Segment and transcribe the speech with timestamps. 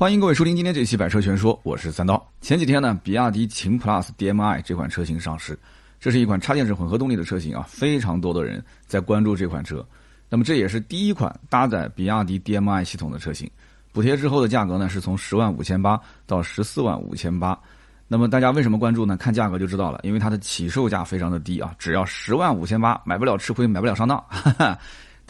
[0.00, 2.26] 欢迎各位收听今天这期《百车全说》，我是三刀。
[2.40, 5.58] 前几天呢，比亚迪秦 PLUS DM-i 这款车型上市，
[6.00, 9.86] 这是一款插电式混合动力的车型啊，非常多的人在关注这款车。
[10.30, 13.46] 那么这也是第一款搭载比亚迪 DM-i 系统的车型，
[13.92, 17.60] 补贴之后的价格呢是从十万五千八到十四万五千八。
[18.08, 19.18] 那么大家为什么关注呢？
[19.18, 24.16] 看价格就知道了，因为它的起售价非常的低啊，只要十万五千八，买不了吃亏，买不了上当。
[24.30, 24.78] 哈 哈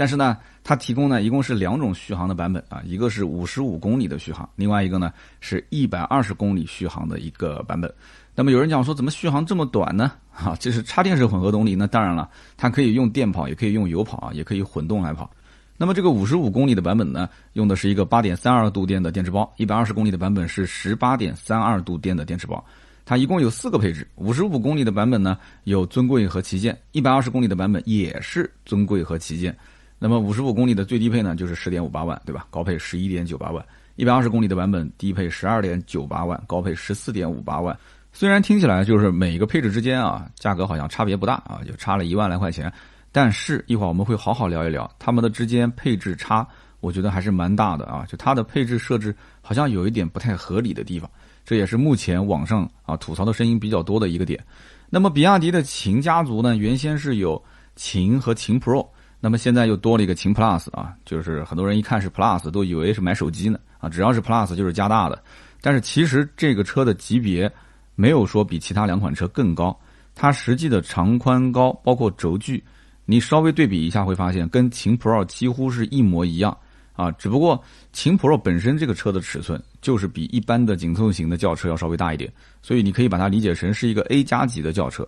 [0.00, 7.92] 但是呢，它提供呢一共是两种续航的版本啊，一个是五十五公里的续航，另外一个呢是一百二十公里续航的一个版本。
[8.34, 10.12] 那么有人讲说，怎么续航这么短呢？
[10.32, 15.30] 哈， 这是插电式混合动力，那当然了，它可以用电跑，也可以用油跑啊，也可以混动来跑。
[15.77, 22.64] 那么这个五十五公里的版本呢，用的是一个八点三二度电的电池包，一百二十公里的版本是十八点三二度电的电池包。
[23.05, 29.55] 它一共有四个配置，五十五公里的版本呢有尊贵和旗舰，一百二十公里的版本也是尊贵和旗舰。
[30.02, 32.46] 那么五十五公里的最低配呢，就是十点五八万，对吧？
[32.48, 33.62] 高配十一点九八万。
[33.96, 37.78] 一百二十公里的版本低配十二点九八万，高配十四点五八万。
[38.10, 42.72] 虽然听起来就是每个配置之间啊，价格好像差别不大啊，就差了一万来块钱。
[43.12, 46.48] 但是一会儿我们会好好聊一聊它们的之间配置差，
[46.80, 48.06] 我觉得还是蛮大的啊。
[48.08, 51.10] 就它的配置设置好像有一点不太合理的地方，
[51.44, 54.42] 这也是目前网上啊吐槽的声音比较多的一个点。
[54.88, 57.42] 那么比亚迪的秦家族呢，原先是有
[57.77, 58.88] 秦和秦 Pro。
[59.20, 65.22] 那么现在又多了一个秦 Plus 啊，就是很多人一看是 Plus 都以为是买手机呢啊，只要是 Plus 就是加大的。
[65.60, 67.52] 但是其实这个车的级别
[67.94, 69.78] 没有说比其他两款车更高，
[70.14, 72.64] 它实际的长宽高包括轴距，
[73.04, 76.56] 你稍微对比一下会发现跟秦 Pro 几乎是一模一样
[76.94, 77.12] 啊。
[77.12, 82.32] 只不过秦 Pro 本身这个车的尺寸就是比一般的紧凑型的轿车要稍微大一点，
[82.62, 85.06] 所以你可以把它理解成是一个 A 加级的轿车。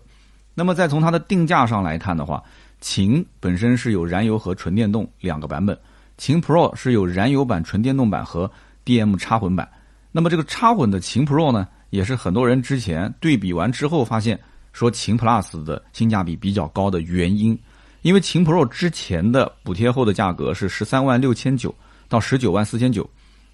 [0.54, 2.42] 那么再从它的定价上来看的话，
[2.82, 5.78] 秦本身是有燃油和纯电动两个版本，
[6.18, 8.50] 秦 Pro 是有燃油版、纯电动版和
[8.84, 9.66] DM 插混版。
[10.10, 14.38] 那么这个插混的秦 Pro 呢，也是很多人之前对比完之后发现
[14.72, 17.56] 说秦 Plus 的性价比比较高的原因，
[18.02, 21.72] 因为秦 Pro 之前的补贴后的价格是十三万六千九
[22.08, 23.08] 到十九万四千九，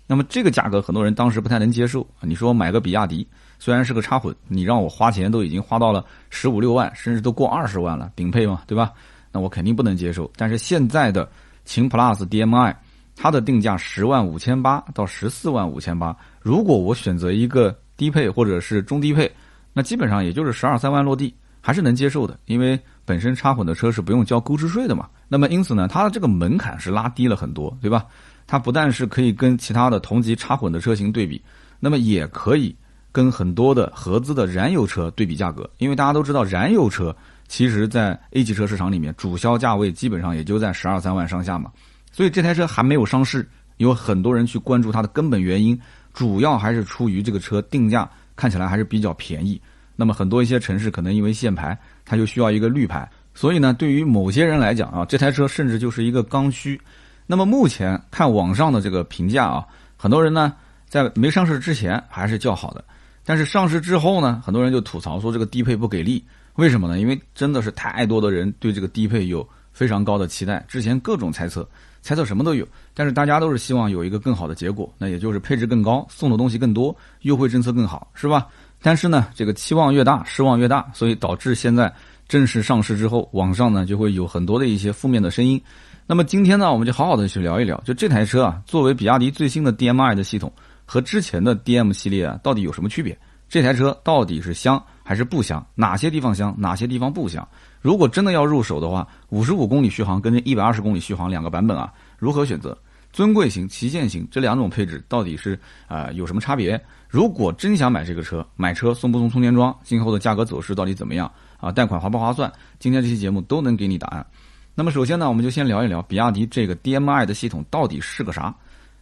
[0.06, 2.04] 那么这个价格很多人当时不太能接受。
[2.22, 8.90] 你说买个比亚迪，虽然是个插混，你让我花钱都已经花到了十五六万，甚至都过二十万了，顶配嘛，对吧？
[9.30, 11.28] 那我肯定不能接受，但是现在的
[11.64, 12.76] 秦 Plus DM-i，
[13.14, 19.30] 它的定价十万五千八到十四万五千八，如果我选择一个低配或者是中低配，
[19.72, 25.08] 那基本上也就是十二三万落地，还是能接受的，因为本身插混的车是不用交购置税的嘛。
[25.28, 28.06] 那么因此呢，它的这个门槛是拉低了很多，对吧？
[28.46, 31.42] 它不但是可以跟其他的同级插混的车型对比，
[31.78, 32.74] 那么也可以
[33.12, 37.14] 跟很多的合资的燃油车对比价格，因为大家都知道燃油车。
[37.48, 41.72] 其实，在 A 级车市场里面，主销价位基本上也就在十二三万上下嘛。
[42.12, 43.48] 所以这台车还没有上市，
[43.78, 45.78] 有很多人去关注它的根本原因，
[46.12, 49.60] 主要还是出于这个车定价看起来还是比较便宜。
[49.96, 53.08] 那么很多一些城市可能因为限牌，它就需要一个绿牌。
[53.34, 56.78] 所以呢，对于某些人来讲啊，这台车甚至就是一个刚需。
[57.26, 59.64] 那么目前看网上的这个评价啊，
[59.96, 60.54] 很多人呢
[60.86, 62.84] 在没上市之前还是较好的，
[63.24, 66.22] 但是上市之后呢，很多人就吐槽说这个低配不给力。
[66.58, 66.98] 为什么呢？
[66.98, 71.66] 因为真的是太多的人对这个低配有非常高的期待，之前各种猜测，
[72.02, 78.48] 猜测什么都有，但是大家都是希望有一个更好的结果，那也就是配置更高，送的东西更多，优惠政策更好，是吧？
[78.82, 81.94] 但是呢，这个期望越大，失望越大，所以导致现在
[82.26, 85.62] 正式上市之后，网上呢就会有很多的一些负面的声音。
[86.08, 90.52] 那么今天呢，我们就好好的去聊一聊，就这台车啊，作为比亚迪最新的 DM-i 的系统
[90.84, 93.16] 和之前的 DM 系列啊，到底有什么区别？
[93.48, 94.82] 这台车到底是香？
[95.08, 97.48] 还是不香，哪些地方香，哪些地方不香？
[97.80, 102.76] 如果真的要入手的话，五十五公里续航跟这一百二十公里续航两个版本啊，如何选择？
[103.10, 106.78] 尊贵型、旗舰型这两种配置到底是啊有什么差别？
[107.08, 109.74] 如果真想买这个车，买车送不送充电桩？
[109.82, 111.32] 今后的价格走势到底怎么样？
[111.56, 112.52] 啊，贷款划不划算？
[112.78, 114.26] 今天这期节目都能给你答案。
[114.74, 118.54] 那么首先呢，我们就先聊一聊比亚迪这个 DM-i 的系统到底是个啥？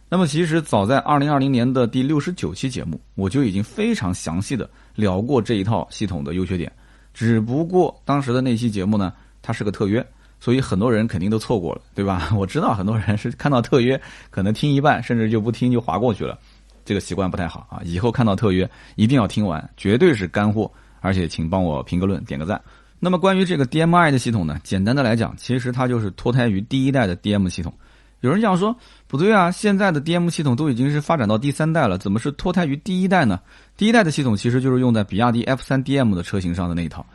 [0.09, 6.69] 那么其实早在二零二零年的第六十九期节目，我就已经非常详细的聊过这一套系统的优缺点。
[7.13, 10.05] 只不过当时的那期节目呢，它是个特约，
[10.39, 12.29] 所以很多人肯定都错过了，对吧？
[12.35, 13.99] 我知道很多人是看到特约，
[14.29, 16.37] 可能听一半，甚至就不听就划过去了，
[16.83, 17.81] 这个习惯不太好啊。
[17.85, 22.61] 以后看到特约一定要听完，绝对是干货，而且请帮我评个论，点个赞。
[22.99, 27.71] 那么关于这个 DM-i 的系统呢，简单的来讲，其实它就是脱胎于第一代的 DM 系统。
[28.21, 28.75] 有人讲说
[29.07, 33.39] 不对啊，现在的 DM 系统都已经是发展到第三代了，怎么是脱胎于第一代呢？
[33.75, 37.05] 第一代的系统其实就是用在比亚迪 F 三 DM 的车型上的那一套。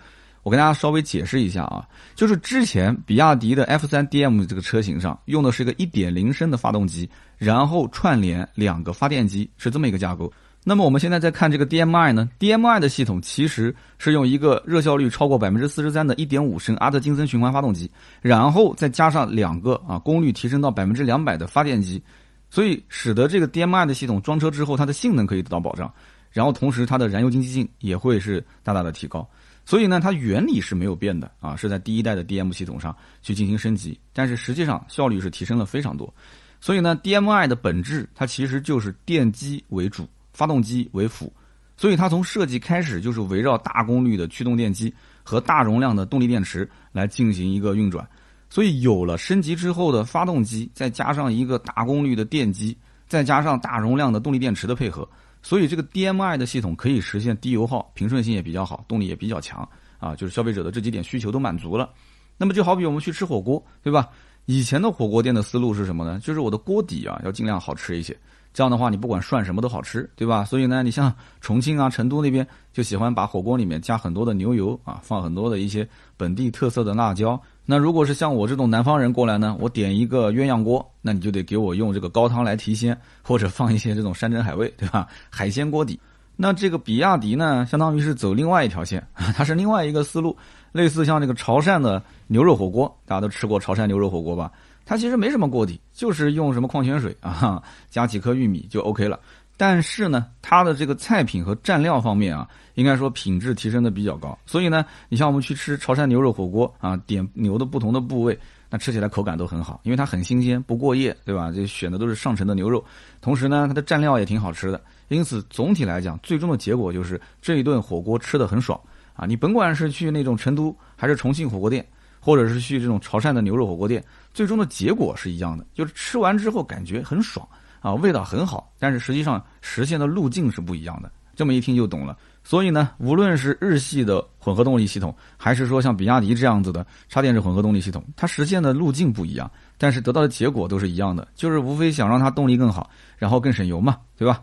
[0.43, 7.09] 我跟大家稍微解释一下啊，就是之前比亚迪的 F3 DM 这个车型上用的是一个1.0升的发动机，
[7.39, 10.33] 然后串联两个发电机，是这么一个架构。
[10.65, 22.01] 那么我们现在在看这个 DMI 呢，DMI 的系统其实是用一个热效率超过百分之四十三的1.5升阿特金森循环发动机，然后再加上两个啊功率提升到百分之两百的发电机，
[22.49, 25.93] 所以使得这个 DMI 的系统装车之后，它的性能可以得到保障，
[26.31, 29.29] 然后同时它的燃油经济性也会是大大的提高。
[29.65, 36.13] 所以呢，它原理是没有变的啊，是在第一代的 DM 系统上去进行升级，但是实际上效率是提升了非常多。
[36.61, 40.09] 所以呢，DMI 的本质它其实就是电机为主。
[40.33, 41.33] 发动机为辅，
[41.77, 44.93] 所以它从设计开始就是围绕大功率的驱动电机
[45.23, 48.09] 和大容量的动力电池来进行一个运转。
[48.49, 52.77] 所以有了升级之后的发动机，再加上一个大功率的电机，
[53.09, 55.09] 再加上大容量的动力电池的配合，
[55.43, 59.67] 所以这个 DMI 的系统可以实现低油耗、平顺性也比较好、动力也比较强
[59.99, 61.91] 啊，就是消费者的这几点需求都满足了。
[62.37, 64.09] 那么就好比我们去吃火锅，对吧？
[64.47, 66.19] 以前的火锅店的思路是什么呢？
[66.23, 68.15] 就是我的锅底啊要尽量好吃一些。
[68.55, 70.45] 这样的话，你不管涮什么都好吃，对吧？
[70.45, 77.41] 所以呢，你像重庆啊、成都那边就喜欢把火锅里面加很多的牛油啊，放很多的一些本地特色的辣椒。
[77.65, 85.07] 那如果是像我这种南方人过来呢，我点一个鸳鸯锅，那你就得给我用这个高汤来提鲜，或者放一些这种山珍海味，对吧？
[85.31, 85.99] 海鲜锅底。
[86.35, 90.37] 那这个比亚迪呢，相当于是走另外一条线， 它是另外一个思路，
[90.73, 94.51] 类似像这个潮汕的牛肉火锅，大家都吃过潮汕牛肉火锅吧？
[94.85, 99.19] 它其实没什么锅底，就是用什么矿泉水啊，加几颗玉米就 OK 了。
[99.57, 104.37] 但是呢，它的这个菜品和蘸料方面啊，应该说品质提升的比较高。
[104.45, 108.37] 所以呢，你像我们去吃潮汕牛肉火锅啊，点牛的不同的部位，
[108.69, 111.53] 那吃起来口感都很好，因为它很新鲜，不过夜，对吧？
[111.55, 112.85] 这选的都是上乘的牛肉，
[113.21, 114.81] 同时呢，它的蘸料也挺好吃的。
[115.09, 118.81] 因此，总体来讲，最终的结果就是这一顿火锅吃的很爽
[119.15, 119.27] 啊！
[119.27, 121.87] 你甭管是去那种成都还是重庆火锅店。
[122.25, 124.03] 或者是去这种潮汕的牛肉火锅店，
[124.33, 127.47] 最终的结果是一样的，就是吃完之后感觉很爽
[127.81, 131.11] 啊，味道很好，但是实际上实现的路径是不一样的。
[131.35, 132.17] 这么一听就懂了。
[132.45, 144.43] 所以呢，无论是日系的混合动力系统，还是说像比亚迪这样子的插电式混合动力系统，它实现的路径不一样，但是得到的结果都是一样的，就是无非想让它动力更好，然后更省油嘛，对吧？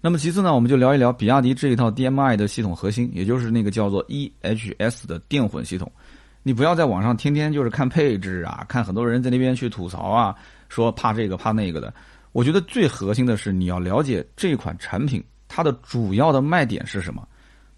[0.00, 5.90] 那么其次呢，我们就聊一聊比亚迪这一套 DMI 的系统核心，也就是那个叫做 EHS 的电混系统。
[6.46, 10.32] 你不要在网上天天就是看配置啊，看很多人在那边去吐槽啊，
[10.68, 11.92] 说怕这个怕那个的。
[12.30, 17.26] 我觉得最核心的是你要了解这款产品它的主要的卖点是什么。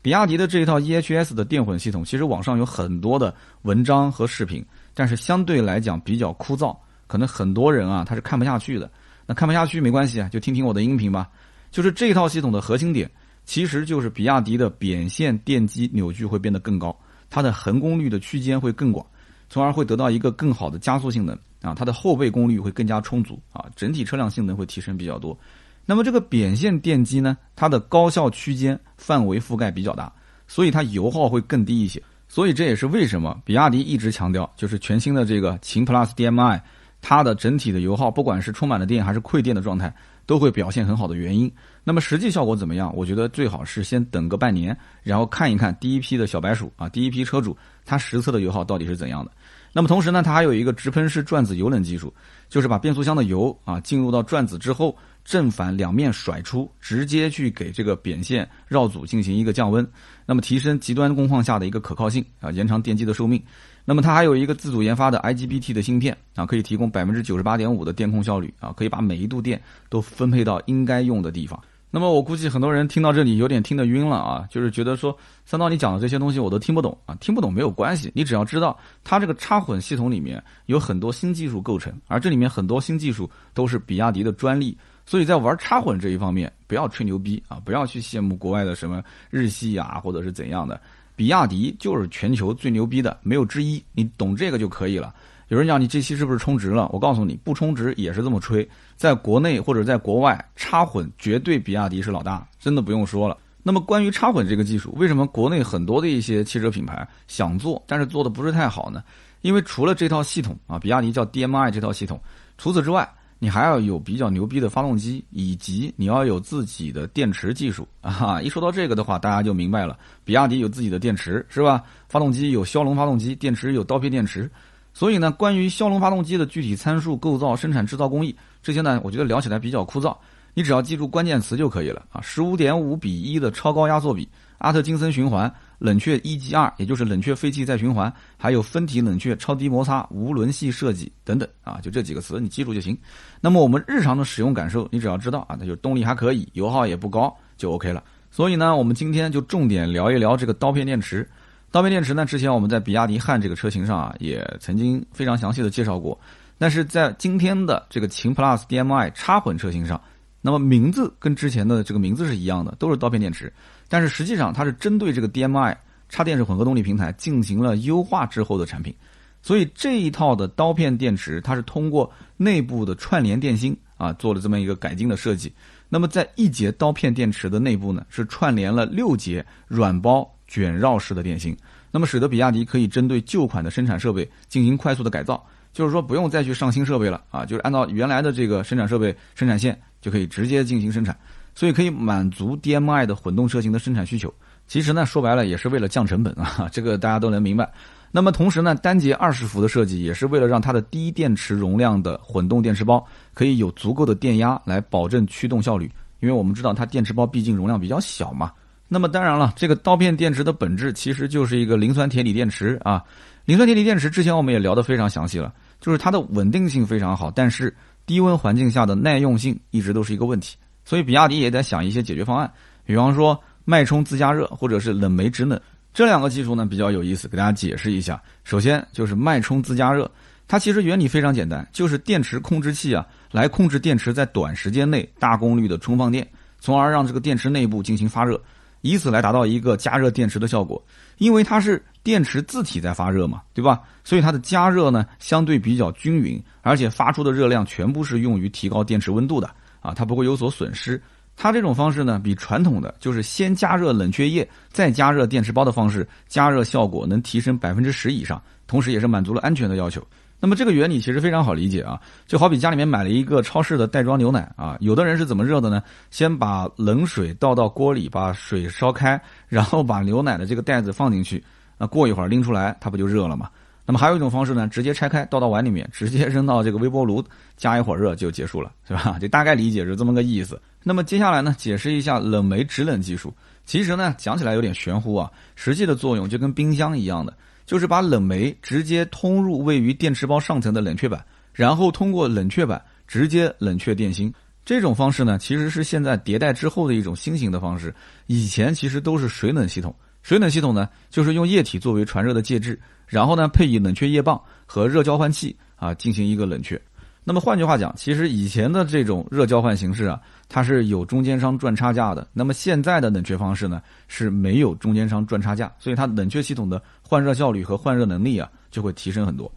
[0.03, 4.63] 比亚迪的这一套 EHS 的电混系统，其实网上有很多的文章和视频，
[4.93, 6.77] 但是相对来讲比较枯燥，
[7.07, 8.91] 可能很多人啊他是看不下去的。
[9.25, 11.27] 那看不下去没关系啊，就听听我的音频吧。
[11.71, 13.11] 就是这套系统的核心点，
[13.47, 16.95] 其实就是比亚迪的扁线电机扭矩会变得更高。
[17.31, 19.05] 它的恒功率的区间会更广，
[19.49, 25.39] 从而会得到一个更好的加速性能啊，它的后备功率会更加充足啊，整体车辆性能会提升比较多。
[25.85, 30.13] 那么这个扁线电机呢，它的高效区间范围覆盖比较大，
[30.47, 32.03] 所以它油耗会更低一些。
[32.29, 36.63] 所以这也是为什么比亚迪一直强调，就是全新的这个秦 PLUS DM-i，
[37.01, 39.95] 它的整体的油耗，不管是充满了电还是馈电的状态。
[40.27, 41.51] 都会表现很好的原因，
[41.89, 42.95] 那么实际效果怎么样？
[42.95, 47.57] 我觉得最好是先等个半年，然后看一看第一批的小白鼠啊，第一批车主
[47.87, 49.33] 他实测的油耗到底是怎样的。
[49.73, 52.13] 那么同时呢，它还有一个直喷式转子油冷技术，
[52.51, 54.95] 就是把变速箱的油啊进入到转子之后，
[55.25, 59.87] 正反两面甩出，直接去给这个扁线绕组进行一个降温，
[60.27, 63.43] 那么提升极端工况下的一个可靠性啊，延长电机的寿命。
[63.87, 69.59] 那么它还有一个自主研发的 IGBT 的芯片啊，可以提供百分之九十八点五的电控效率啊，可以把每一度电
[69.89, 71.59] 都分配到应该用的地方。
[71.91, 75.17] 那么我估计很多人听到这里有点听得晕了啊，就是觉得说
[75.47, 84.77] 三刀你讲的这些东西我都听不懂啊，听不懂没有关系，你只要知道它这个插混系统里面有很多新技术构成，而这里面很多新技术都是比亚迪的专利，
[85.07, 90.81] 所以在玩插混这一方面不要吹牛逼啊，不要去羡慕国外的什么日系啊或者是怎样的。
[91.17, 93.83] 比亚迪就是全球最牛逼的，没有之一。
[93.93, 95.13] 你懂这个就可以了。
[95.49, 96.89] 有人讲你这期是不是充值了？
[96.93, 98.69] 我告诉你，不充值也是这么吹。
[98.99, 103.39] 在国内或者在国外，插混绝对比亚迪是老大，真的不用说了。
[103.63, 109.03] 那么关于插混这个技术，为什么国内很多的一些汽车品牌想做，但是做的不是太好呢？
[109.41, 112.21] 因为除了这套系统啊，比亚迪叫 DMI 这套系统，
[112.59, 113.09] 除此之外。
[113.41, 118.43] 你还要有比较牛逼的发动机，以及你要有自己的电池技术 啊！
[118.43, 121.85] 一说到这个的话，大家就明白了，比亚迪有自己的电池是吧？
[122.09, 124.51] 发动机有骁龙发动机，电池有刀片电池。
[124.93, 130.17] 所以呢，关于骁龙发动机的具体参数、构造、生产制造工艺这些呢，我觉得聊起来比较枯燥。
[130.55, 132.21] 你只要记住关键词就可以了啊！
[132.21, 142.99] 十五点五比一的超高压缩比，阿特金森循环，冷却一级二，也就是冷却废气再循环，还有分体冷却超低摩擦无轮系设计等等啊，就这几个词你记住就行。
[143.41, 148.03] 那么我们日常的使用感受，你只要知道啊，那就动力还可以，油耗也不高，就 OK 了。
[148.33, 151.29] 所以呢，我们今天就重点聊一聊这个刀片电池。
[151.71, 156.19] 刀片电池呢，之前我们在比亚迪汉这个车型上啊，也曾经非常详细的介绍过。
[156.59, 160.01] 但是在今天的这个秦 PLUS DM-i 插混车型上，
[160.43, 163.53] 那么名字跟之前的这个名字是一样的，都是刀片电池。
[163.89, 168.95] 但是实际上它是针对这个 DM-i 插电式混合动力平台进行了优化之后的产品。
[169.41, 175.53] 所以这一套的刀片电池，它是通过内部的串联电芯啊做了这么一个改进的设计。
[175.89, 181.57] 那么在一节刀片电池的内部呢，是串联了六节软包卷绕式的电芯，
[181.93, 185.43] 那么使得比亚迪可以针对旧款的生产设备进行快速的改造。
[185.79, 191.17] 就是说不用再去上新设备了啊，就是按照原来的这个生产设备、生产线就可以直接进行生产，
[191.55, 194.35] 所以可以满足 DM-i 的混动车型的生产需求。
[194.67, 197.71] 其实呢，说白了也是为了降成本啊， 这个大家都能明白。
[198.11, 208.51] 那么同时呢，单节二十伏的设计也是为了让它的低电池容量的混动电池包可以有足够的电压来保证驱动效率，因为我们知道它电池包毕竟容量比较小嘛。
[208.89, 213.01] 那么当然了，这个刀片电池的本质其实就是一个磷酸铁锂电池啊。
[213.45, 215.51] 磷酸铁锂电池之前我们也聊得非常详细了。
[215.81, 217.75] 就是它的稳定性非常好，但是
[218.07, 222.51] 低温环境下的耐用性一直都是一个问题，所以比亚迪也在想一些解决方案，
[222.85, 225.61] 比方说脉冲自加热或者是冷媒制冷
[225.93, 228.21] 这两个技术呢比较有意思，给大家解释一下。
[228.45, 230.11] 首先就是脉冲自加热，
[230.47, 236.27] 它其实原理非常简单，就是电池控制器啊来控制电池在短时间内大功率的充放电，
[236.61, 238.41] 从而让这个电池内部进行发热。
[238.81, 240.83] 以此来达到一个加热电池的效果，
[241.19, 243.81] 因为它是电池自体在发热嘛，对吧？
[244.05, 251.01] 所以它的加热呢相对比较均匀，而且发出的热量全部是用于提高电池温度的啊，它不会有所损失。
[251.37, 260.05] 它这种方式呢，比传统的就是先加热冷却液再加热电池包的方式，加热效果能提升百分之十以上，同时也是满足了安全的要求。
[260.41, 265.83] 那么这个原理其实非常好理解啊，就好比家里面买了一个超市的袋装牛奶啊，有的人是怎么热的呢？
[266.11, 271.43] 先把冷水倒到锅里，把水烧开，然后把牛奶的这个袋子放进去，
[271.77, 273.51] 那过一会儿拎出来，它不就热了吗？
[273.85, 277.25] 那么还有一种方式呢，直接拆开倒到碗里面，直接扔到这个微波炉
[277.57, 279.17] 加一会儿热就结束了，是吧？
[279.21, 280.61] 就大概理解是这么个意思。
[280.85, 283.35] 那么接下来呢，解释一下冷媒制冷技术。
[283.65, 287.35] 其实呢，讲起来有点玄乎啊，实际的作用就跟冰箱一样的。
[287.69, 291.23] 就是把冷媒直接通入位于电池包上层的冷却板，
[291.53, 294.33] 然后通过冷却板直接冷却电芯。
[294.65, 297.95] 这种方式呢，其实是现在迭代之后的一种新型的方式。
[298.27, 306.81] 以前其实都是水冷系统，水冷系统呢，就是用液体作为传热的介质，然后呢配以冷却液棒和热交换器啊进行一个冷却。
[307.29, 310.19] 那么换句话讲，其实以前的这种热交换形式啊，
[310.49, 312.27] 它是有中间商赚差价的。
[312.33, 319.53] 那么现在的冷却方式呢，是没有中间商赚差价，所以它冷却系统的换热效率和换热能力啊就会提升很多。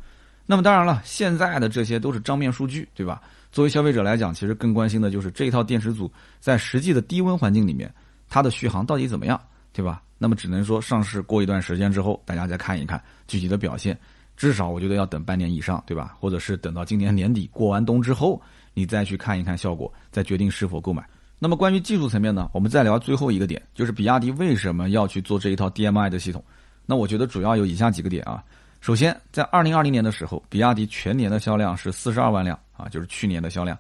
[0.46, 3.22] 那么当然了，现在的这些都是账面数据，对吧？
[3.54, 6.12] 作为消费者来讲，其实更关心的就是这一套电池组
[6.42, 7.90] 在实际的低温环境里面，
[8.28, 9.40] 它的续航到底怎么样，
[9.72, 10.02] 对吧？
[10.18, 13.98] 那么只能说上市过一段时间之后，大家再看一看具体的表现。
[14.42, 16.16] 至少我觉得要等半年以上，对吧？
[16.20, 18.42] 或者是等到今年年底过完冬之后，
[18.74, 21.08] 你再去看一看效果，再决定是否购买。
[21.38, 26.44] 那么关于技术层面呢，我们再聊最后一个点，就是比亚迪为什么要去做这一套 DMI 的系统？
[26.88, 28.44] 那我觉得主要有以下几个点啊。
[28.80, 33.78] 首先，在二零二零年的时候，比亚迪全年的销量是四十二万辆啊，就是去年的销量。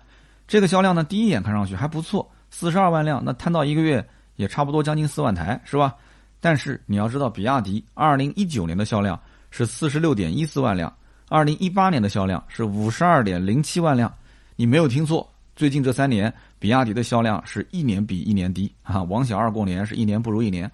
[0.47, 5.95] 这个销量呢，第一眼看上去还不错，四十二万辆，那摊到一个月也差不多将近四万台，是吧？
[6.39, 9.19] 但是你要知道，比亚迪二零一九年的销量。
[9.51, 10.91] 是四十六点一四万辆，
[11.29, 14.11] 二零一八年的销量是五十二点零七万辆，
[14.55, 20.71] 你没有听错，最近这三年比亚迪的销量是一年比一年低啊，王小二过年是一年不如一年。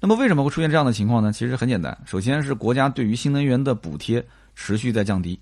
[0.00, 1.30] 那么为什么会出现这样的情况呢？
[1.32, 5.38] 其实很简单，首先是国家对于新能源的补贴持续在降低，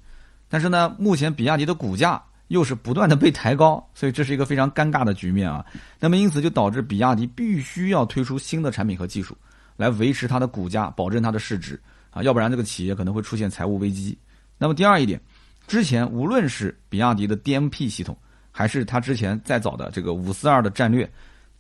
[0.49, 5.65] 但是呢，目前比亚迪的股价又是不断的被抬高，所以这是一个非常尴尬的局面啊。
[6.01, 9.37] 那么因此就导致比亚迪必须要推出新的产品和技术，
[9.77, 11.79] 来维持它的股价，保证它的市值。
[12.23, 14.17] 要不然这个企业可能会出现财务危机。
[14.59, 15.21] 那么第二一点，
[15.67, 18.17] 之前无论是比亚迪的 DMP 系统，
[18.51, 21.09] 还是它之前再早的这个五四二的战略，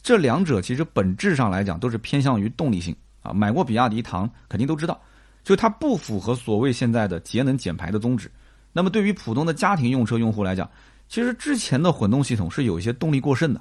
[0.02, 3.32] 这两者其实本质上来讲都是偏向于动力性啊。
[3.32, 5.00] 买过比亚迪唐肯定都知道，
[5.44, 8.30] 就它不符合所谓现在的节能减排的宗旨。
[8.72, 10.68] 那么对于普通的家庭用车用户来讲，
[11.08, 13.60] 其实之前的混动系统是有一些动力过剩的。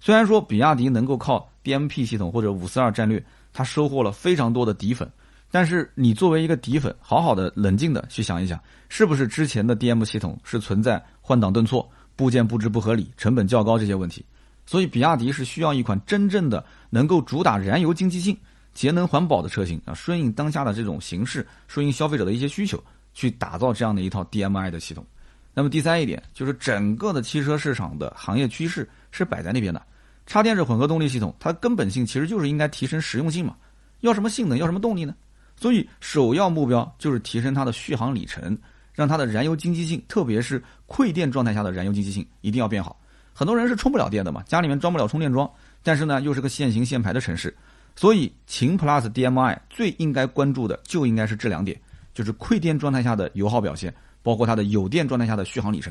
[0.00, 5.10] 虽然说比亚迪能够靠 DMP 系统或者五四二战略，它收获了非常多的底粉。
[5.50, 14.24] 但是你作为一个底粉，好好的冷静的去想一想，是不是之前的 DM 系统是存在换挡顿挫、部件布置不合理、成本较高这些问题？
[14.64, 18.36] 所以比亚迪是需要一款真正的能够主打燃油经济性，
[18.72, 22.80] 节能环保的车型啊，顺应当下的这种形势，顺应消费者的一些需求，
[23.12, 25.04] 去打造这样的一套 DMI 的系统。
[25.52, 29.82] 那么第三一点就是整个的汽车市场的行业趋势是摆在那边的，
[30.24, 33.56] 插电式混合动力系统它根本性其实就是应该提升实用性嘛，
[34.02, 35.12] 要什么性能要什么动力呢？
[35.60, 38.56] 所以首要目标就是提升它的续航里程，
[38.94, 42.98] 让它的燃油经济性，特别是馈电状态下的燃油经济性一定要变好。
[43.34, 45.48] 很多人是充不了电的嘛，家里面装不了充电桩，
[45.82, 47.54] 但是呢又是个限行限牌的城市，
[47.94, 51.78] 所以秦 PLUS DM-i 最应该关注的就应该是这两点，
[52.14, 53.94] 就是馈电状态下的油耗表现。
[54.22, 55.90] 包括它的有电状态下的续航里程，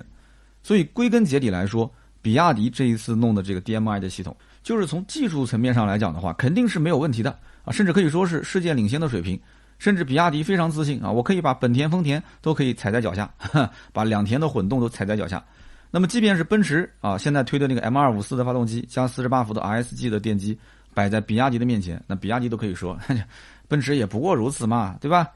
[0.62, 7.32] 所以归根结底来说，比亚迪这一次弄的这个 DMI 的系统，就是从技术层面上来讲的话，肯定是没有问题的
[7.66, 9.40] 啊，甚至可以说是世界领先的水平。
[9.80, 13.28] 甚至比亚迪非常自信啊，我可以把本田、丰田都可以踩在脚下，
[13.92, 15.44] 把两田的混动都踩在脚下。
[15.90, 20.56] 那么即便是奔驰啊，现在推的那个 M254 的发动机加48伏的 RSG 的电机
[20.94, 22.96] 摆在比亚迪的面前，那比亚迪都可以说，
[23.68, 25.28] 奔驰也不过如此嘛，对吧？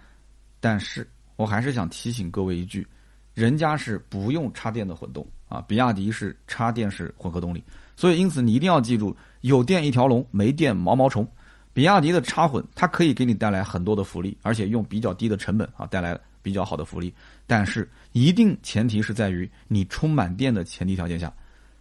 [0.59, 1.07] 但是。
[1.35, 2.87] 我还是想提醒各位一句，
[3.33, 7.61] 人家是不用插电的混动啊，比亚迪是插电式混合动力，
[7.95, 11.27] 所以因此你一定要记住，有电一条龙，没电毛毛虫。
[11.73, 17.11] 比亚迪的插混，它可以给你带来很多的福利，而且用比较低的成本啊，带来比较好的福利。
[17.47, 21.33] 但是一定前提是在于你充满电的前提条件下，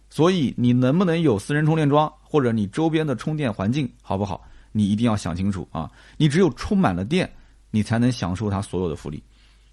[0.09, 5.89] 所以你能不能有私人充电桩，或者你周边的充电环境好不好，你一定要想清楚啊。
[6.17, 7.31] 你只有充满了电，
[7.69, 9.21] 你才能享受它所有的福利。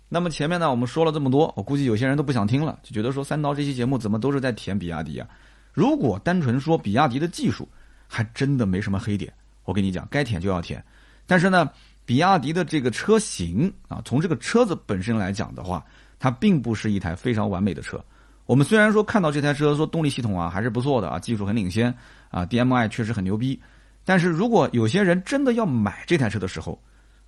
[0.09, 5.27] 那么前面呢，我们说了这么多，我估计有些人都不想听了，就觉得说三刀这期节目怎么都是在舔比亚迪啊？
[5.73, 7.67] 如果单纯说比亚迪的技术，
[8.07, 9.33] 还真的没什么黑点。
[9.71, 10.85] 我跟你讲，该舔就要舔。
[11.29, 11.71] 但是呢，
[12.05, 15.85] 比亚迪的这个车型啊，从这个车子本身来讲的话，
[16.19, 18.05] 它并不是一台非常完美的车。
[18.47, 21.95] 我们虽然说看到这台车说动力系统啊还是不错的啊，技术很领先
[22.31, 23.61] 啊，DMI 确实很牛逼。
[24.05, 26.77] 但是如果有些人真的要买这台车的时候，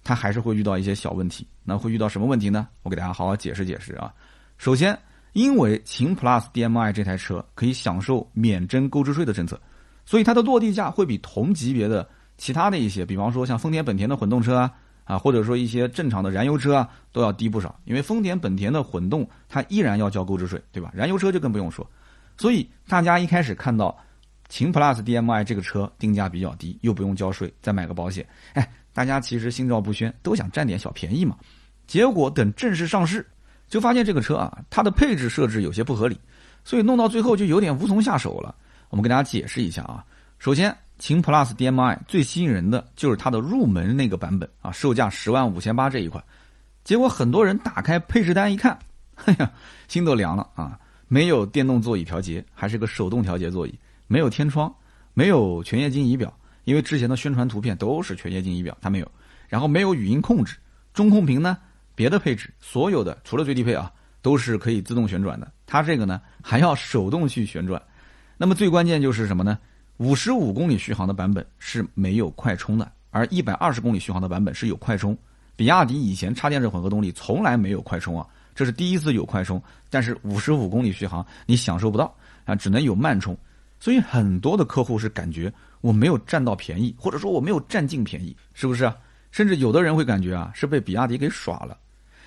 [0.02, 2.66] 他还是会遇到一些小问题，那会遇到什么问题呢？
[2.82, 4.12] 我给大家好好解释解释啊。
[4.58, 4.98] 首先，
[5.32, 9.60] 因为秦 PLUS DM-i 这台车可以享受免征购置税的政策，
[10.04, 12.08] 所以它的落地价会比同级别的
[12.42, 14.72] 其他的一些，比方说像丰田、本田的混动车啊，
[15.04, 17.78] 啊，或者说一些正常的燃油车啊，都要低不少。
[17.84, 20.90] 因为丰田、本田的混动它依然要交购置税，对吧？
[20.92, 21.88] 燃油车就更不用说。
[22.36, 23.96] 所以大家一开始看到
[24.48, 28.68] 秦 PLUS DM-i 这个车定价比较低，又不用交税，再买个保险，哎。
[28.92, 31.36] 大家其实心照不宣，都想占点小便宜嘛。
[31.86, 33.24] 结果等正式上市，
[33.68, 36.18] 就发现这个车啊，它的配置设置有些不合理，
[36.64, 38.52] 所以弄到最后就有点无从下手了。
[38.90, 40.04] 我们给大家解释一下啊。
[40.40, 46.22] 首先，秦 PLUS DM-i 最吸引人的就是它的入门那个版本啊，售价十万五千八这一款。
[46.84, 48.78] 结果很多人打开配置单一看，
[49.24, 49.50] 哎呀，
[49.88, 50.78] 心都凉了啊！
[51.08, 54.72] 没有电动座椅调节，还是个手动调节座椅，没有天窗，
[55.12, 56.32] 没有全液晶仪表。
[56.62, 59.10] 因为之前的宣传图片都是全液晶仪表，它没有，
[59.48, 60.56] 然后没有语音控制，
[60.94, 61.58] 中控屏呢，
[61.96, 63.90] 别的配置所有的除了最低配啊，
[64.22, 67.82] 都是可以自动旋转的，它这个呢还要手动去旋转。
[68.36, 69.58] 那么最关键就是什么呢？
[70.02, 75.16] 五十五公里续航的版本是没有快充的，而一百二十公里续航的版本是有快充。
[75.54, 82.12] 比亚迪以前插电式混合动力从来没有快充啊，这是第一次有快充，但是五十五公里续航你享受不到
[82.44, 83.38] 啊，只能有慢充。
[83.78, 85.52] 所以很多的客户是感觉。
[85.82, 88.92] 我没有占到便宜，或者说我没有占尽便宜，是不是？
[89.30, 91.76] 甚至有的人会感觉啊，是被比亚迪给耍了。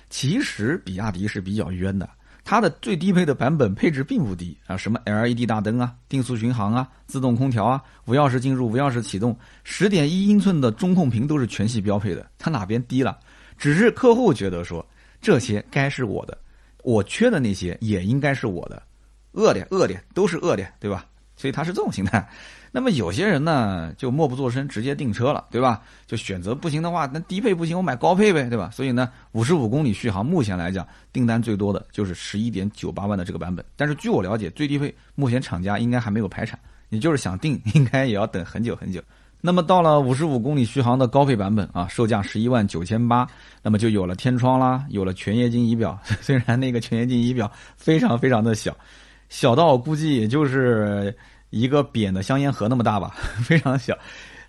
[0.08, 2.08] 其实比亚迪是比较冤的，
[2.48, 12.24] 它的最低配的版本配置并不低啊，什么 LED 大灯啊、定速巡航啊、自动空调啊、无钥匙进入、无钥匙启动、十点一英寸的中控屏都是全系标配的。
[12.38, 13.18] 它哪边低了？
[13.58, 14.86] 只是客户觉得说
[15.20, 16.38] 这些该是我的，
[16.84, 18.80] 我缺的那些也应该是我的，
[19.32, 21.04] 恶劣恶劣都是恶劣，对吧？
[21.34, 22.26] 所以它是这种形态。
[22.72, 25.80] 那么有些人呢，就默不作声，直接订车了，对吧？
[26.06, 28.70] 就选择不行的话，那低配不行，我买高配呗，对吧？
[28.70, 33.64] 所以呢，五十五公里续航，目前来讲订单最多的就是十一点九八万的这个版本。
[33.76, 36.58] 但是据我了解，最低配目前厂家应该还没有排产，
[36.90, 39.00] 你就是想订，应该也要等很久很久。
[39.40, 43.26] 那么到了五十五公里续航的高配版本啊，售价十一万九千八，
[43.62, 45.98] 那么就有了天窗啦，有了全液晶仪表。
[46.20, 48.76] 虽然那个全液晶仪表非常非常的小，
[49.28, 51.16] 小到我估计也就是。
[51.50, 53.96] 一个扁的香烟盒那么大吧， 非常小，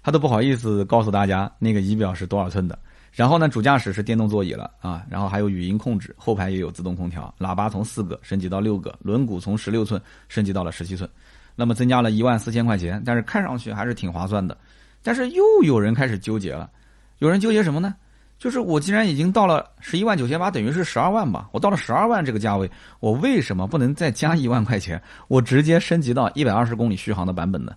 [0.03, 2.77] 他都不好意思告诉大家那个仪表是多少寸的。
[3.13, 11.09] 然后呢，主驾驶是电动座椅了啊，然后还有语音控制，后排也有自动空调，喇叭从四个升级到六个，轮毂从十六寸升级到了十七寸，
[11.55, 14.55] 那么增加了一万四千块钱，但是看上去还是挺划算的。
[15.01, 16.69] 但是又有人开始纠结了，
[17.17, 17.95] 有人纠结什么呢？
[18.39, 21.49] 就是我既然已经到了十一万九千八，等于是十二万吧。
[21.51, 22.69] 我到了十二万这个价位，
[22.99, 27.73] 我为什么不能再加一万块钱，我直接升级到一百二十公里续航的版本呢？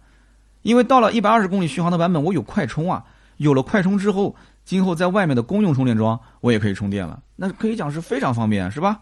[0.63, 3.05] 因为到了一百二十公里续航的版本，我有快充啊。
[3.39, 9.01] 有了快充之后，今后在外面的公用充电桩我也可以充电了，那可以讲是非常方便，是吧？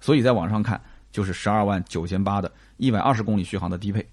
[0.00, 0.80] 所以在网上看
[1.12, 4.04] 就是十二万九千八的一百二十公里续航的低配，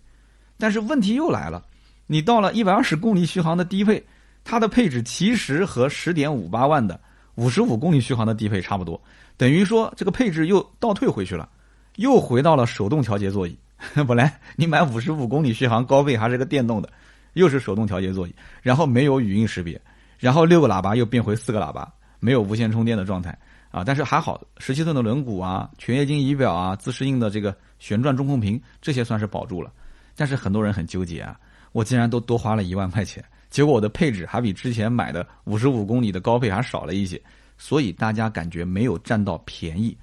[0.60, 1.64] 但是问题又来了，
[2.06, 4.06] 你到了一百二十公里续航的低配，
[4.44, 7.00] 它的配置其实和十点五八万的
[7.36, 9.02] 五十五公里续航的低配差不多，
[9.38, 11.50] 等于说这个配置又倒退回去了，
[11.96, 13.58] 又回到了手动调节座椅。
[14.08, 16.90] 本来你买五十五公里续航高配还是个电动的，
[17.34, 19.82] 又是手动调节座椅，然后没有语音识别，
[20.18, 23.38] 然后六个喇叭又变回四个喇叭，没有无线充电的状态
[23.72, 23.84] 啊！
[23.84, 29.70] 但是还好，十七寸的轮毂啊，全液晶仪表啊，自适应的这个旋转中控屏，这些算是保住了。
[30.16, 31.38] 但是很多人很纠结啊，
[31.74, 33.22] 我竟然都多花了一万块钱，
[33.54, 37.22] 结果我的配置还比之前买的五十五公里的高配还少了一些，
[37.56, 39.96] 所以大家感觉没有占到便宜。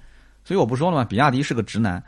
[0.45, 1.03] 所以我不说了吗？
[1.03, 2.01] 比亚迪是个直男。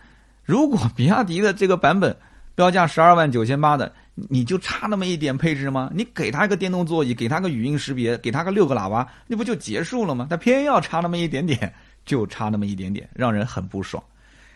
[0.45, 2.15] 如果比亚迪的这个版本
[2.55, 5.91] 标价十二万九千八的，你就差那么一点配置吗？
[5.93, 10.27] 你给他一个电动座椅，给他个语音识别，给他个六个喇叭，那不就结束了吗？
[10.29, 11.73] 他偏要差那么一点点，
[12.05, 14.01] 就差那么一点点，让人很不爽。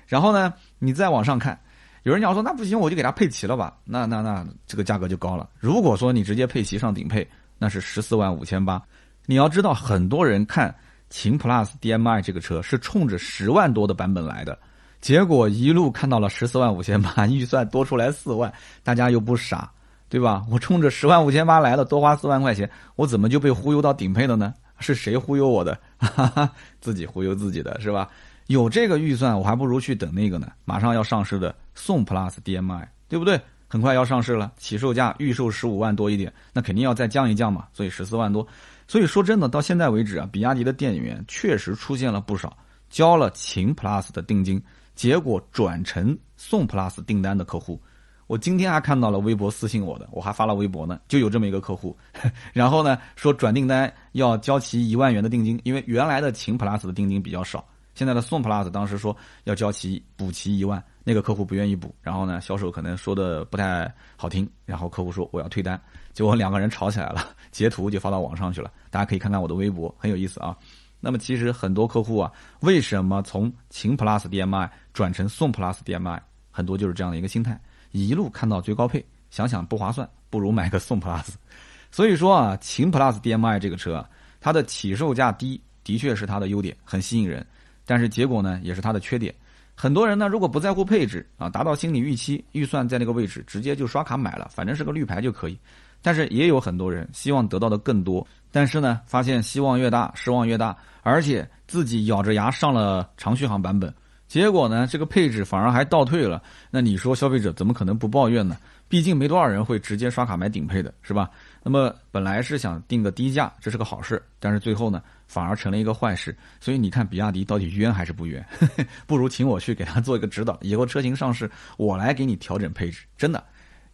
[0.06, 1.60] 然后呢，你再往上看，
[2.08, 3.76] 有人讲说那不行，我就给他配齐了吧？
[3.84, 5.50] 那那那这个价格就高了。
[5.60, 8.82] 如果说你直接配齐上顶配，那是十四万五千八。
[9.26, 10.74] 你要知道，很多人看
[11.10, 14.58] 秦 PLUS DM-i 这个车是冲着十万多的版本来的。
[15.02, 18.50] 结果一路看到了十四万五千八，预算多出来四万，
[18.86, 19.70] 大家又不傻，
[20.08, 20.46] 对吧？
[20.50, 24.54] 我冲着十万五千八来了，多花四万块钱，我怎么就被忽悠到顶配了呢？
[24.80, 25.78] 是谁忽悠我的？
[25.98, 28.10] 哈哈，自己忽悠自己的是吧？
[28.48, 33.40] 有这个预算，我还不如去等那个呢，马上要上市的宋 Plus DM-i，对不对？
[33.70, 38.46] 很快要上市了，起售价预售十五万多一点，那肯定要再降一降嘛，所以十四万多。
[38.88, 42.58] 所以说真的，到现在为止啊，比亚迪的店员确实出现了不少
[42.90, 44.62] 交了秦 Plus 的定金。
[44.96, 47.80] 结果转成宋 Plus 订单的客户，
[48.26, 51.96] 我今天还看到了微博私信我的，我还发了微博呢，就有这么一个客户，
[52.52, 57.64] 然后呢说转订单要交齐一万元的定金，因为原来的秦 Plus 的定金比较少，
[57.98, 65.82] 现在的宋 Plus 当时说要交齐补齐一万，那个客户不愿意补，然后呢销售可能说的不太好听，然后客户说我要退单，
[66.14, 70.56] 结果两个人吵起来了， 截图就发到网上去了，大家可以看看我的微博，很有意思啊。
[71.00, 77.60] 那么其实很多客户啊，为什么从秦 Plus DM-i 转成宋 Plus DM-i，很多就是这样的一个心态，
[77.94, 81.30] 一路看到最高配，想想不划算，不如买个宋 Plus。
[81.90, 84.08] 所以说啊，秦 Plus DM-i 这个车，
[84.40, 87.44] 它的起售价低，的确是它的优点，很吸引人。
[87.88, 89.34] 但是结果呢，也是它的缺点。
[89.74, 95.58] 很多人呢，如果不在乎配置啊，达到心理预期，预算在那个位置，直接就刷卡买了，反正是个绿牌就可以。
[96.02, 98.26] 但是也有很多人希望得到的更多。
[98.52, 103.94] 但是呢，发现希望越大，失望越大，而且自己咬着牙上了长续航版本，
[104.28, 106.42] 结果呢，这个配置反而还倒退了。
[106.72, 108.58] 那你说消费者怎么可能不抱怨呢？
[108.90, 111.30] 毕竟没多少人会直接刷卡买顶配的，是吧？
[111.64, 116.36] 那么本来是想定个低价，这是个好事，但是最后呢，反而成了一个坏事。
[116.60, 118.46] 所以你看，比亚迪到底冤还是不冤？
[119.06, 123.44] 不如请我去给他做一个指导，以后车型上市，我来给你调整配置，真的。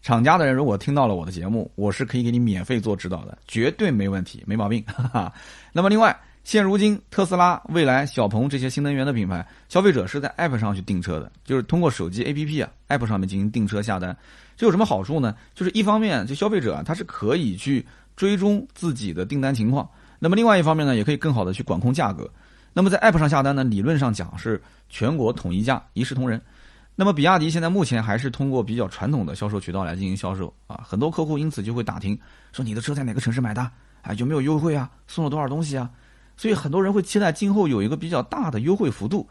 [0.01, 4.83] 厂家的人如果听到了我的节目，我是可以给你免费做指导的，绝对没问题，没毛病。
[5.71, 14.15] 那么另外，现如今特斯拉、蔚来、小鹏这些新能源的品牌，消费者是在 App 上去订车的，就是通过手机 APP 啊，App 上面进行订车下单。
[14.57, 15.33] 这有什么好处呢？
[15.55, 19.85] 就是一方面，就消费者啊，他是可以去追踪自己的订单情况；
[20.19, 22.29] 那么另外一方面呢，也可以更好的去管控价格。
[22.73, 26.39] 那么在 App 上下单呢，理论上讲是全国统一价，一视同仁。
[26.95, 32.19] 那么，比亚迪现在目前还是通过比较传统的销售渠道来进行销售啊，很多客户因此就会打听，
[32.51, 33.61] 说你的车在哪个城市买的，
[34.01, 35.89] 啊有没有优惠啊，送了多少东西啊？
[36.43, 39.25] 所以很多人会期待今后有一个比较大的优惠幅度，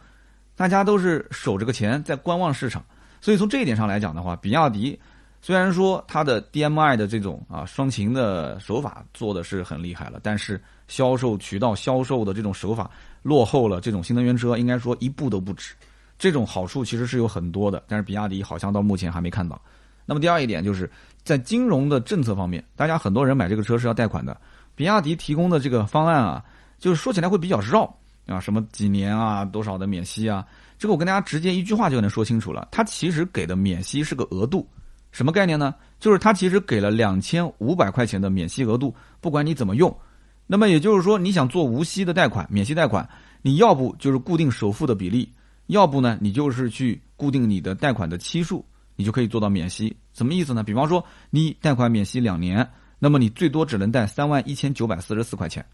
[0.57, 2.83] 大家都是守着个钱在观望市场。
[3.21, 4.99] 所以从这一点上来讲的话，比亚迪
[5.43, 15.75] 虽然说它的 DMI 的这种啊双擎的手法做的是很厉害了，但是销售渠道销售的这种手法落后了这种新能源车，应该说一步都不止。
[16.19, 19.61] 这种好处其实是有很多的，但是比亚迪好像到目前还没看到。
[20.07, 20.91] 那么第二一点就是
[21.23, 24.35] 在金融的政策方面，大家很多人买这个车是要贷款的，
[24.75, 26.43] 比亚迪提供的这个方案啊，
[26.83, 27.85] 就是说起来会比较绕
[28.27, 30.45] 啊，什么几年啊，多少的免息啊，
[30.77, 32.67] 这个我跟大家直接一句话就能说清楚了。
[32.73, 34.69] 它其实给的免息是个额度，
[35.13, 35.73] 什么概念呢？
[36.01, 39.97] 就是它其实给了两千五百块钱的免息额度，不管你怎么用。
[40.49, 43.09] 那么也就是说，你想做无息的贷款、免息贷款，
[43.43, 45.33] 你要不就是固定首付的比例。
[45.69, 48.65] 要不呢，你就是去固定你的贷款的期数，
[48.97, 49.97] 你就可以做到免息。
[50.15, 50.65] 什么意思呢？
[50.65, 52.69] 比方说你贷款免息两年，
[52.99, 55.65] 那么你最多只能贷三万一千九百四十四块钱。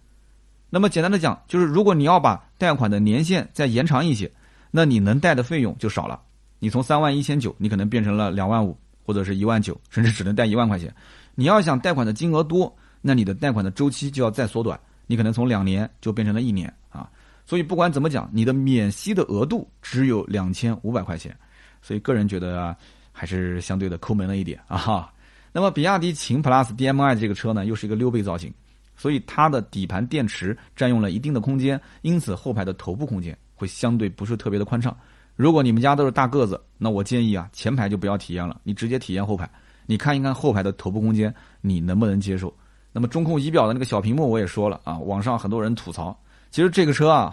[0.70, 4.30] 那么简单的讲，就是如果你要把贷款的年限再延长一些，
[4.70, 6.20] 那你能贷的费用就少了。
[6.58, 10.94] 你从三万一千九，你可能变成了两万五或者是一万九，甚至只能贷一万块钱。
[11.34, 17.08] 你要想贷款的金额多，那你的贷款的周期就要再缩短，你可能从两年就变成了一年啊。
[17.46, 21.34] 所以不管怎么讲，你的免息的额度只有两千五百块钱，
[21.80, 22.76] 所以个人觉得啊，
[23.10, 25.10] 还是相对的抠门了一点啊。
[25.50, 28.52] 那么比亚迪秦 PLUS DM-i 这个车呢，又是一个溜背造型，
[28.98, 34.94] 所以它的底盘电池占用了一定的空间，因此后排的头部空间会相对不是特别的宽敞。
[35.36, 39.48] 如果你们家都是大个子，那我建议啊，前排就不要体验了，你直接体验后排。
[39.86, 42.52] 你看一看后排的头部空间，你能不能接受？
[42.92, 46.18] 那么中控仪表的那个小屏幕我也说了啊，网上很多人吐槽，
[46.50, 47.32] 其实这个车啊，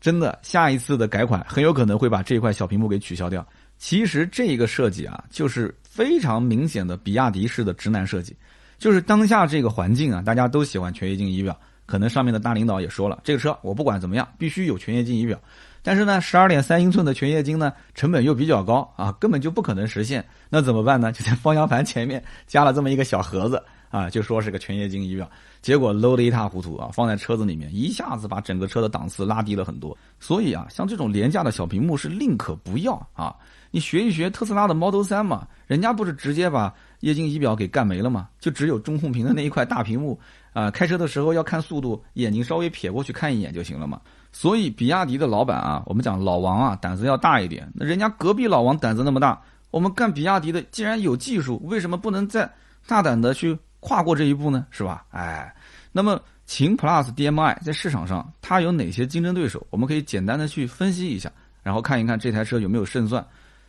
[0.00, 3.46] 真的下一次的改款很有可能会把这块小屏幕给取消掉。
[3.78, 8.36] 其实这个设计啊，就是非常明显的比亚迪式的直男设计，
[8.80, 15.38] 就是当下这个环境啊，大家都喜欢全液晶仪表，可能上面的大领导也说了，这个车我不管怎么样，必须有全液晶仪表。
[15.82, 20.24] 但是呢，十二点三英寸的全液晶呢，成本又比较高啊，根本就不可能实现。
[20.48, 21.12] 那怎么办呢？
[21.12, 29.96] 就在方向盘前面加了这么一个小盒子啊，就说是个全液晶仪表，结果 low 的一塌糊涂啊，放在车子里面，一下子把整个车的档次拉低了很多。
[30.18, 33.36] 所以啊，像这种廉价的小屏幕是宁可不要啊。
[33.72, 38.28] 你学一学特斯拉的 Model 三嘛，人家不是直接把液晶仪表给干没了嘛？
[38.38, 40.18] 就只有中控屏的那一块大屏幕
[40.52, 44.00] 啊，开车的时候要看速度，眼睛稍微撇过去看一眼就行了嘛。
[44.32, 47.68] 所以，比亚迪的老板啊，我们讲老王啊，胆子要大一点。
[47.74, 52.48] 那人家隔壁老王胆子那么大，我们干比亚迪的，既然有技术，为什么不能再
[52.86, 54.66] 大胆的去跨过这一步呢？
[54.70, 55.04] 是吧？
[55.10, 55.52] 哎，
[55.90, 59.66] 那么秦 PLUS DM-i 在市场上它有哪些竞争对手？
[59.70, 61.30] 我们可以简单的去分析一下，
[61.62, 63.24] 然后看一看这台车有没有胜算。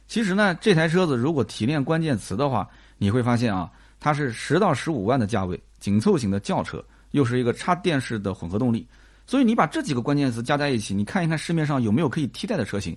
[0.08, 2.68] 其实呢，这台车子如果提炼关键词的话，
[3.02, 3.68] 你会发现啊，
[4.00, 8.88] 它是十到十五万的价位，紧凑型的轿车，又是一个插电式的混合动力。
[9.26, 12.96] 所以你把这几个关键词加在一起，你看一看市面上有没有可以替代的车型，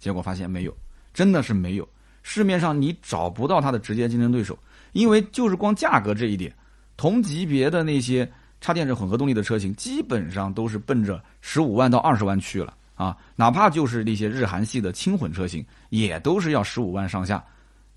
[0.00, 0.76] 结果发现没有，
[1.14, 1.88] 真的是没有。
[2.24, 4.58] 市面上你找不到它的直接竞争对手，
[4.90, 6.52] 因为就是光价格这一点，
[6.96, 8.28] 同级别的那些
[8.60, 13.16] 插电式混合动力的车型，基本上都是奔着十五万到二十万去了啊。
[13.36, 17.44] 哪怕就是那些日韩系的轻混车型，也都是要十五万上下，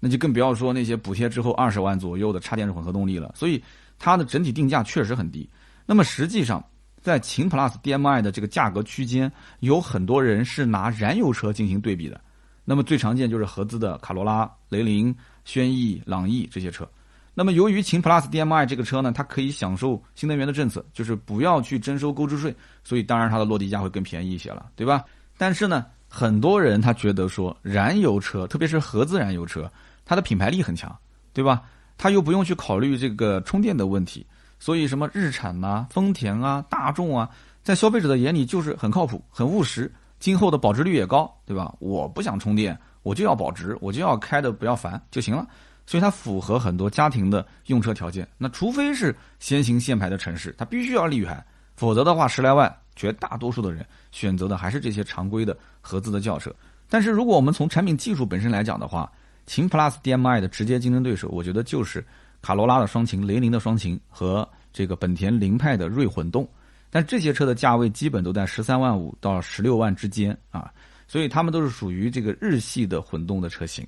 [0.01, 3.31] 那就更不要说那些补贴之后二十万左右的插电式混合动力了。
[3.33, 3.63] 所以
[3.97, 5.49] 它的整体定价确实很低。
[5.85, 6.61] 那么实际上，
[7.01, 12.19] 在秦 PLUS DM-i 的这个价格区间，有很多人是拿燃油车进行对比的。
[12.65, 16.87] 那么最常见就是合资的卡罗拉、雷凌、轩逸、朗逸这些车。
[17.33, 25.03] 那么由于秦 PLUS DM-i 这个车呢，它可以享受新能源的政策，就是不要去征收购置税，所以当然它的落地价会更便宜一些了，对吧？
[25.37, 29.71] 但是呢，很多人他觉得说燃油车，特别是合资燃油车，
[30.11, 30.93] 它的品牌力很强，
[31.31, 31.63] 对吧？
[31.97, 34.27] 它又不用去考虑这个充电的问题。
[34.59, 37.29] 所以，什么日产呐、丰田啊、大众啊，
[37.63, 41.73] 在消费者的眼里就是很靠谱、很务实，今后的保值率也高，对吧？
[41.79, 45.47] 我不想充电，我就要保值，我就要开的不要烦就行了。
[45.85, 48.27] 所以它符合很多家庭的用车条件。
[48.37, 51.41] 那除非是先行限牌的城市，它必须要绿牌，
[51.77, 56.53] 否则的话，十来万，绝大多数的人选择的还是这些常规的合资的轿车。
[56.89, 59.09] 但是如果我们从产品技术本身来讲的话，
[59.51, 62.01] 秦 PLUS DM-i 的直接竞争对手，我觉得就是。
[62.41, 66.47] 卡罗拉的双擎、雷凌的双擎和这个本田凌派的锐混动，
[66.89, 70.71] 但这些车的价位基本都在十三万五到十六万之间啊，
[71.05, 73.85] 所以它们都是属于这个日系的混动的车型。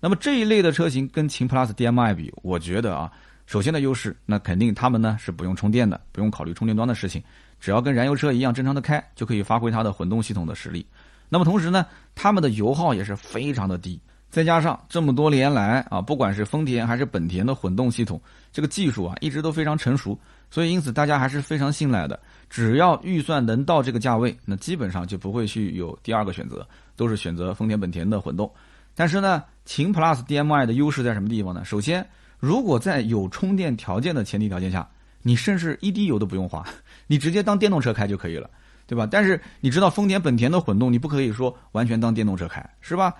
[0.00, 3.10] 那么这一类的车型跟秦 PLUS DM-i 比，我觉得啊，
[3.46, 7.20] 首先的优势，那肯定它们呢是不用充电的，不用考虑充电桩的事情，
[7.58, 10.86] 只要跟燃油车一样正常的开，就可以发挥它的混动系统的实力。
[11.28, 13.98] 那么同时呢，它们的油耗也是非常的低。
[14.30, 18.20] 再加上这么多年来啊，不管是丰田还是本田的混动系统，
[18.52, 20.18] 这个技术啊一直都非常成熟，
[20.50, 22.18] 所以因此大家还是非常信赖的。
[22.50, 28.50] 只要预算能到这个价位，那基本上就不会去有第二个选择，都是选择丰田本田的混动。
[28.94, 31.64] 但是呢，秦 PLUS DM-i 的优势在什么地方呢？
[31.64, 32.06] 首先，
[32.38, 34.86] 如果在有充电条件的前提条件下，
[35.22, 36.64] 你甚至一滴油都不用花，
[37.06, 38.48] 你直接当电动车开就可以了，
[38.86, 39.08] 对吧？
[39.10, 43.12] 但是你知道丰田本田的混动，你不可以说完全当电动车开，是吧？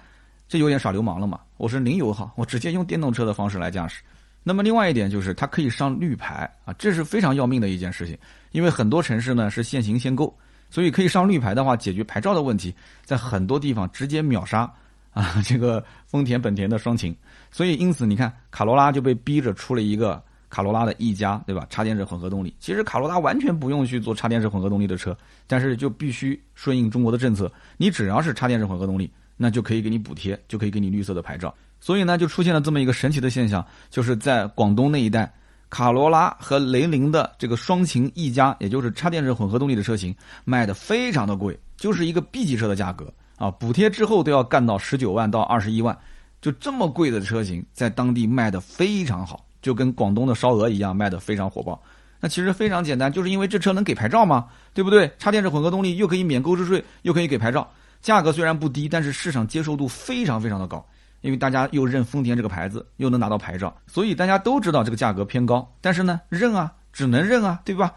[0.48, 1.40] 这有点耍流氓了嘛？
[1.56, 4.00] 我是零油耗，我直接用电动车的方式来驾驶。
[4.44, 8.16] 那么另外一点就是它可以上绿牌啊，这是非常要命的一件事情。
[8.52, 10.32] 因为很多城市呢是限行限购，
[10.70, 12.72] 所以可以上绿牌的话，解决牌照的问题，
[13.04, 14.72] 在很多地方直接秒杀
[15.12, 17.14] 啊 这个丰田本田的双擎。
[17.50, 21.66] 所以因此你看，卡罗拉就被逼着出了一个卡罗拉的 E 加，对吧？
[21.68, 22.54] 插电式混合动力。
[22.60, 25.16] 其实卡罗拉完全不用去做插电式混合动力的车，
[25.48, 29.10] 但是就必须顺应中国的政策，你只要是插电式混合动力。
[29.36, 31.54] 那就可以给你补贴，就可以给你绿色的牌照。
[31.80, 35.30] 所以呢，就出现了这么一个神奇的现象，就是在广东那一带，
[35.68, 45.96] 卡罗拉和雷凌的这个双擎 E 加，也就是插电式混合动力的车型，卖的非常的贵，就是一个 B 级车的价格啊，补贴之后都要干到十九万到二十一万，
[46.40, 51.80] 就这么贵的车型，在当地卖的非常好，就跟广东的烧鹅一样，卖的非常火爆。
[52.18, 55.12] 那其实非常简单，就是因为这车能给牌照嘛，对不对？
[55.18, 57.70] 插电式混合动力又可以免购置税，又可以给牌照，
[58.06, 60.86] 价格虽然不低，但是市场接受度非常非常的高，
[61.22, 67.92] 因为大家又认丰田这个牌子，又能拿到牌照，所以大家都知道这个价格偏高，但是呢，认啊，只能认啊，对吧？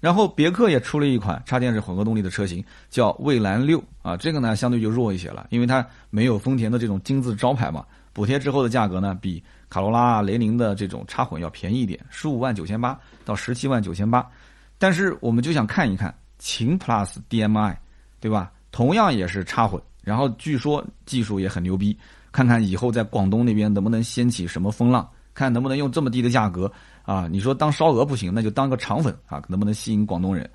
[0.00, 7.86] 然后别克也出了一款插电式混合动力的车型，叫蔚蓝六啊，这个呢相对就弱一些了，因为它没有丰田的这种金字招牌嘛。
[8.12, 14.28] 补贴之后的价格呢，比卡罗拉、雷凌的这种插混要便宜一点，十五万九千八到十七万九千八。
[14.76, 17.80] 但是我们就想看一看秦 PLUS DM-i，
[18.20, 18.52] 对吧？
[18.74, 21.96] 同样也是插混，然后据说技术也很牛逼，
[22.32, 26.68] 看看以后在广东那边能不能掀起什么风浪，看能不能用这么低的价格。
[27.04, 30.50] 啊，你说当烧鹅不行，那就当个肠粉啊，能不能吸引广东人？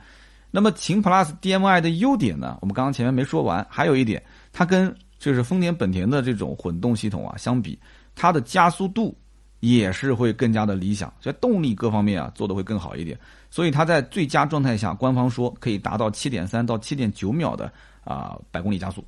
[0.52, 2.58] 那么秦 PLUS DM-i 的优点呢？
[2.60, 7.80] 我们刚刚前面没说完，还有一点，它跟就是丰田、本田的这种混动系统啊相比，
[8.16, 9.18] 它的加速度
[9.62, 13.18] 也是会更加的理想，在动力各方面啊做的会更好一点。
[13.50, 17.72] 所以它在最佳状态下，官方说可以达到七点三到七点九秒的
[18.10, 19.06] 啊百公里加速。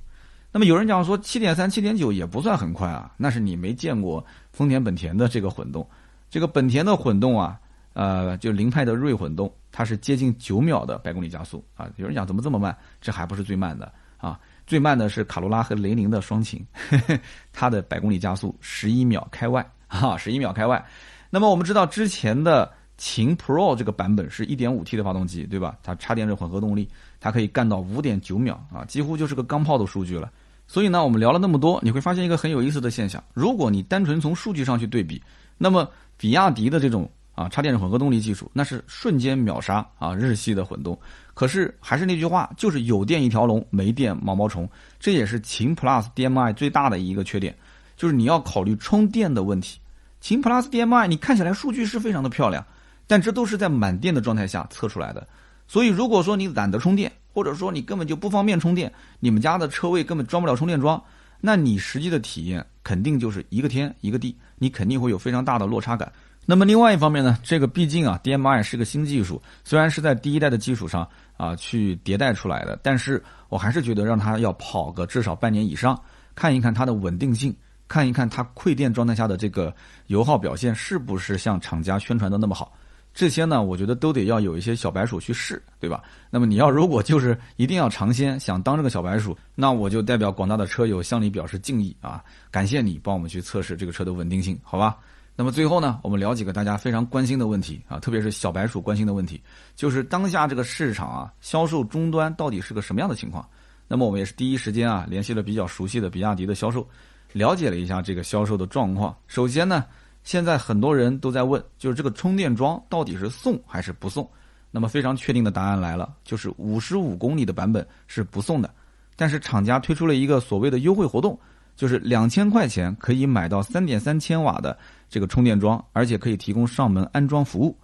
[0.52, 5.88] 那么有人讲说七点三、七点九也不算很快啊，那是你没见过丰田、本田的这个混动。
[6.30, 7.60] 这个本田的混动啊，
[7.94, 11.90] 呃，就凌派的锐混动，它是接近九秒的百公里加速啊。
[11.96, 12.78] 有人讲怎么这么慢？
[13.02, 16.66] 这还不是最慢的啊，最慢的是卡罗拉和雷凌的双擎，
[17.52, 20.86] 它的百公里加速十一秒开外啊，十一秒开外。
[21.30, 22.70] 那么我们知道之前的
[23.02, 25.76] 秦 Pro 这个版本是一点五 T 的发动机，对吧？
[25.82, 26.88] 它插电式混合动力，
[27.20, 30.32] 它可以干到五点九秒啊，几乎就是个钢炮的数据了。
[30.68, 35.20] 所以呢，我们聊了那么多，你会发现一个很有意思的现象：如果你单纯从数据上去对比，
[35.58, 40.96] 那么比亚迪的这种啊插电式混合动力技术，那是瞬间秒杀啊日系的混动。
[41.34, 44.70] 可是还是那句话，就是有电一条龙，没电毛毛虫。
[45.00, 47.58] 这也是秦 PLUS DM-i 最大的一个缺点，
[47.98, 49.80] 就是你要考虑充电的问题。
[50.20, 52.64] 秦 PLUS DM-i 你看起来数据是非常的漂亮，
[53.12, 55.28] 但这都是在满电的状态下测出来的。
[55.68, 61.04] 所以如果说你懒得充电，或者说你根本就不方便充电，你们家的车位根本装不了充电桩。
[61.42, 66.10] 那你实际的体验肯定就是一个天一个地，你肯定会有非常大的落差感。
[66.46, 76.02] 那么另外一方面呢，这个毕竟啊，DM-i 是个新技术，虽然是在第一代的基础上啊去迭代出来的，但是我还是觉得让它要跑个至少半年以上，
[76.34, 77.54] 看一看它的稳定性，
[77.90, 79.76] 看一看它馈电状态下的这个
[80.08, 82.72] 油耗表现是不是像厂家宣传的那么好。
[83.14, 86.02] 这些呢，我觉得都得要有一些小白鼠去试，对吧？
[86.30, 92.24] 那么你要如果就是一定要尝鲜，想当这个小白鼠，那我就代表广大的车友向你表示敬意啊！
[92.50, 94.98] 感谢你帮我们去测试这个车的稳定性，好吧？
[95.36, 99.42] 那么最后呢，我们聊几个大家非常关心的问题啊，特别是小白鼠关心的问题，
[99.76, 103.46] 就是当下这个市场啊，销售终端到底是个什么样的情况？
[103.90, 106.88] 那么我们也是第一时间啊，联系了比较熟悉的比亚迪的销售，
[107.34, 109.14] 了解了一下这个销售的状况。
[109.28, 109.84] 首先呢。
[110.24, 114.30] 现在很多人都在问，就是这个充电桩到底是送还是不送？
[114.70, 118.74] 那么非常确定的答案来了，就是五十五公里的版本是不送的。
[119.16, 121.38] 但是厂家推出了一个所谓的优惠活动，
[121.76, 124.78] 就是两千块钱可以买到三点三千瓦的
[125.10, 127.78] 这个充电桩，而且可以提供上门安装服务。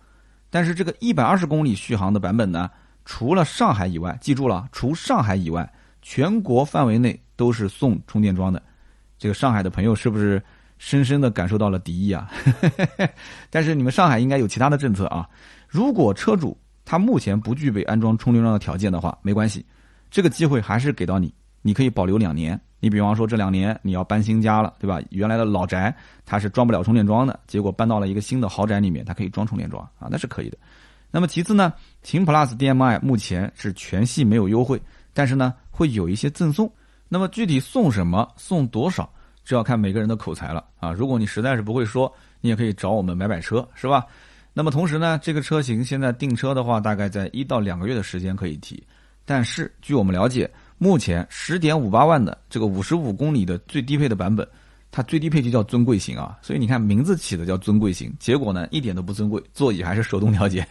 [0.50, 2.70] 但是这个一百二十公里续航的版本呢，
[3.04, 5.70] 除了上海以外，记住了，除上海以外，
[6.02, 8.62] 全国范围内都是送充电桩的。
[9.18, 10.42] 这个上海的朋友是不是？
[10.78, 12.32] 深深的感受到了敌意啊！
[13.50, 15.28] 但是你们上海应该有其他的政策啊。
[15.68, 19.66] 如果车主他目前不具备安装充电桩的条件的话，没关系，
[20.10, 22.60] 这个机会还是给到你，你可以保留两年。
[22.80, 25.02] 你比方说这两年你要搬新家了，对吧？
[25.10, 25.94] 原来的老宅
[26.26, 30.58] 它是装不了充电桩的，结果搬到了一个新的豪宅里面，它可以装充电桩啊，那是可以的。
[31.10, 34.80] 那么其次呢，秦 PLUS DM-i 目前是全系没有优惠，
[35.14, 36.72] 但是呢会有一些赠送。
[37.10, 39.12] 那么具体送什么，送多少？
[39.48, 40.92] 这要看每个人的口才了啊！
[40.92, 44.06] 如果你实在是不会说，你也可以找我们买买车，是吧？
[44.54, 48.84] 那么同时呢，这个车型现在订车的话，大概在一到两个月的时间可以提。
[49.24, 54.46] 但是据我们了解，目前十点五八万的这个五十五公里的最低配的版本，
[54.92, 56.38] 它最低配就叫尊贵型啊。
[56.42, 60.68] 所以你看名字起的叫尊贵型，结果呢一点都不尊贵，座椅还是手动调节。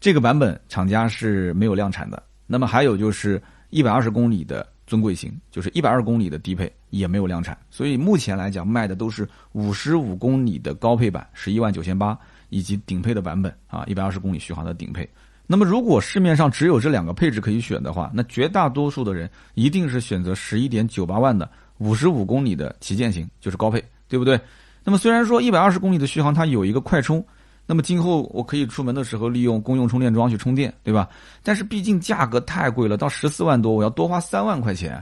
[0.00, 2.22] 这个版本厂家是没有量产的。
[2.46, 4.66] 那么还有就是一百二十公里的。
[4.86, 15.08] 尊贵型就是一百二公里的低配也没有量产，所以目前来讲卖的都是五十五公里的高配版，十一万九千八，以及顶配的版本啊，一百二十公里续航的顶配。
[15.46, 24.40] 那么如果市面上只有这两个配置可以选的话，那绝大多数的人一定是选择十一点九八万的五十五公里的旗舰型，就是高配，对不对？
[24.84, 27.24] 那么虽然说一百二十公里的续航它有一个快充。
[27.66, 31.08] 那么今后我可以出门的时候利用公用充电桩去充电，对吧？
[31.40, 35.00] 但是毕竟价格太贵了，到十四万多，我要多花三万块钱，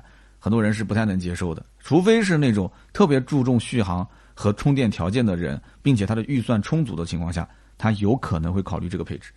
[0.48, 1.62] 很多人是不太能接受的。
[1.78, 7.46] 除非是那种特别注重续航和充电条件的人，并且他的预算充足的情况下，
[7.76, 9.30] 他有可能会考虑这个配置。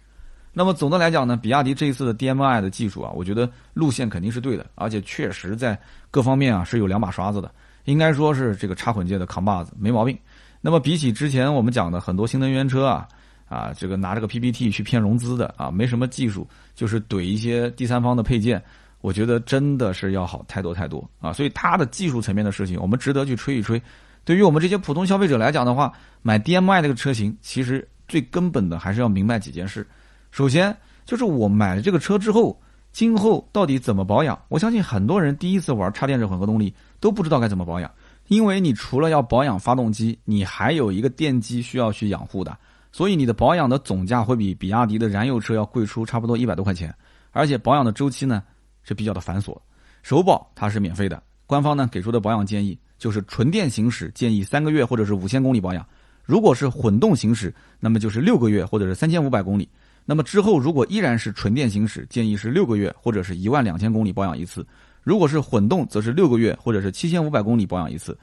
[0.54, 5.78] 那么总的来讲呢，比亚迪这一次的 DMI 的技术啊，我觉得路线肯定是对的，而且确实在
[6.10, 7.54] 各方面啊是有两把刷子的，
[7.84, 10.18] 应该说是这个插混界的扛把子，没毛病。
[10.62, 13.06] 那么比起之前我们讲的很多新能源车啊，
[13.50, 18.64] 啊这个拿这个 PPT 去骗融资的啊，没什么技术，就是怼一些第三方的配件，
[19.02, 21.34] 我觉得真的是要好太多太多啊。
[21.34, 23.82] 所以它的技术层面的事情，我们值得去吹一吹。
[24.24, 25.92] 对于我们这些普通消费者来讲的话，
[26.22, 29.86] 买 DMI 这个车型，其实最根本的还是要明白几件事。
[30.30, 30.76] 首先
[31.06, 34.40] 就是我买了这个车之后，今后到底怎么保养？
[34.48, 37.90] 我相信很多人第一次玩插电式混合动力都不知道该怎么保养，
[38.28, 42.56] 因为你除了要保养发动机，你还有一个电机需要去养护的，
[42.92, 46.94] 所以你的保养的总价会比比亚迪的燃油车要贵出差不多一百多块钱，
[47.32, 48.44] 而且保养的周期呢
[48.92, 49.58] 是比较的繁琐。
[50.04, 55.88] 首保它是免费的，官方呢给出的保养建议就是纯电行驶建议三个月或者是五千公里保养，
[56.26, 59.70] 如果是混动行驶，那么就是六个月或者是三千五百公里。
[60.04, 64.62] 那么之后，如果依然是纯电行驶，建议是六个月或者是一万两千公里保养一次；
[65.04, 68.18] 如果是混动，则是六个月或者是七千五百公里保养一次。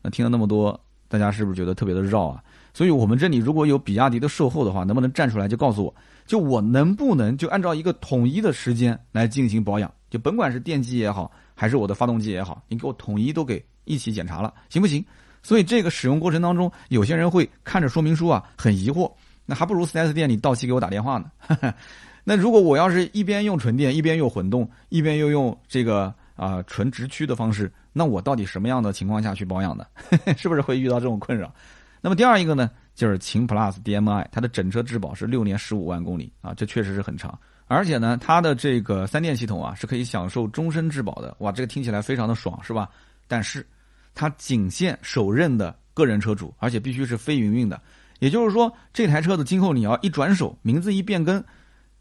[0.00, 2.42] 那听了那么多，大家是不是觉得特别的绕啊？
[2.72, 5.94] 所以我们这里如果有比亚迪的售后的话，能不能站出来就告诉我，
[6.24, 9.92] 就我能不能就按照一个统一的时间来进行保养？
[10.14, 15.04] 就甭管是电机也好，还是我的发动机也好，你给我统一都给一起检查了，行不行？
[15.42, 19.10] 所以这个使用过程当中，有些人会看着说明书啊，很疑惑。
[19.44, 21.74] 那还不如 4S 店里到期给我打电话呢。
[22.22, 29.84] 那如果我要是一边用纯电，一边用混动，一边又用这个啊纯直驱的方式，那我到底什么样的情况下去保养呢？
[30.38, 31.52] 是不是会遇到这种困扰？
[32.00, 37.38] 那么第二一个呢，就是秦 Plus DM-i，它的整车质保是六年十五万公里啊，这确实是很长。
[37.66, 41.34] 而且呢，它的这个三电系统啊是可以享受终身质保的。
[41.40, 42.88] 哇，这个听起来非常的爽，是吧？
[43.26, 43.66] 但是
[44.14, 47.80] 它仅限首任的个人车主，而且必须是非营运的。
[48.20, 51.42] 也就是说，这台车子今后你要一转手，名字一变更，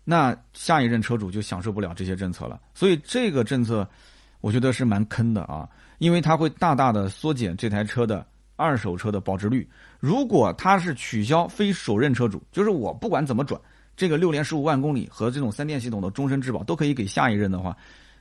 [0.03, 2.59] 那下一任车主就享受不了这些政策了。
[2.73, 3.89] 所以这个政策，
[4.41, 5.67] 我觉得是蛮坑的啊，
[5.97, 8.25] 因为它会大大的缩减这台车的
[8.57, 9.67] 二手车的保值率。
[10.03, 13.57] 如果它是取消非首任车主，就是我不管怎么转，
[13.95, 17.73] 这个六年十五万公里和这种三电系统的终身质保都可以给下一任的话，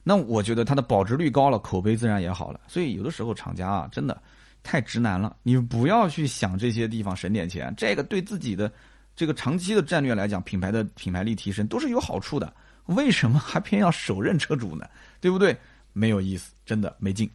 [0.04, 2.60] 那我觉得它的保值率高了，口碑自然也好了。
[2.68, 4.22] 所以有的时候厂家啊，真的。
[4.64, 8.72] 太直男了，你不要去想这些地方省点钱，这个对自己的
[9.16, 12.54] 这个长期的战略来讲，品牌的品牌力提升都是有好处的。
[12.84, 14.88] 为什么还偏要首任车主呢？
[15.20, 15.58] 对不对？
[15.92, 17.28] 没有意思，真的没劲。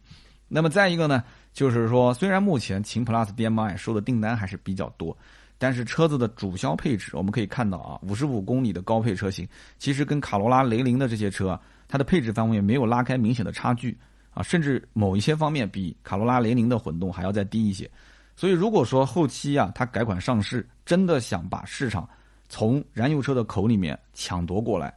[0.48, 1.22] 那么再一个呢，
[1.52, 5.16] 就是说，虽然目前秦 PLUS DM-i 收的订单还是比较多，
[5.58, 13.96] 但是车子的主销配置，我们可以看到啊，五十五公里的高配车型，其实跟卡罗拉、雷凌的这些车，它的配置方面没有拉开明显的差距。
[14.30, 17.90] 啊，甚至某一些方面比卡罗拉、雷凌的混动还要再低一些，
[18.36, 22.08] 所以如果说后期啊，它改款上市，真的想把市场
[22.48, 24.94] 从燃油车的口里面抢夺过来，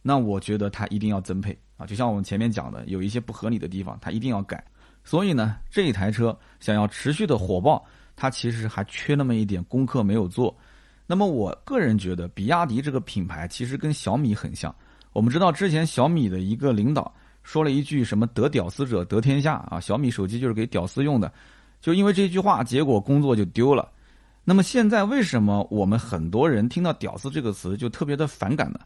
[0.00, 4.62] 那我觉得它一定要增配啊，就像我们前面讲的，有一些不合理的地方，它一定要改。
[5.04, 7.84] 所以呢，这一台车想要持续的火爆，
[8.16, 10.56] 它其实还缺那么一点功课没有做。
[11.06, 14.74] 那么我个人觉得，比亚迪这个品牌其实跟小米很像。
[15.12, 17.14] 我们知道之前小米的一个领导。
[17.42, 21.30] 说了一句什么“得屌丝者得天下”啊，小米手机就是给屌丝用的，
[21.78, 23.86] 就因为这句话，结果工作就丢了。
[24.44, 28.80] 那么现在为什么我们很多人听到“屌丝”这个词就特别的反感呢？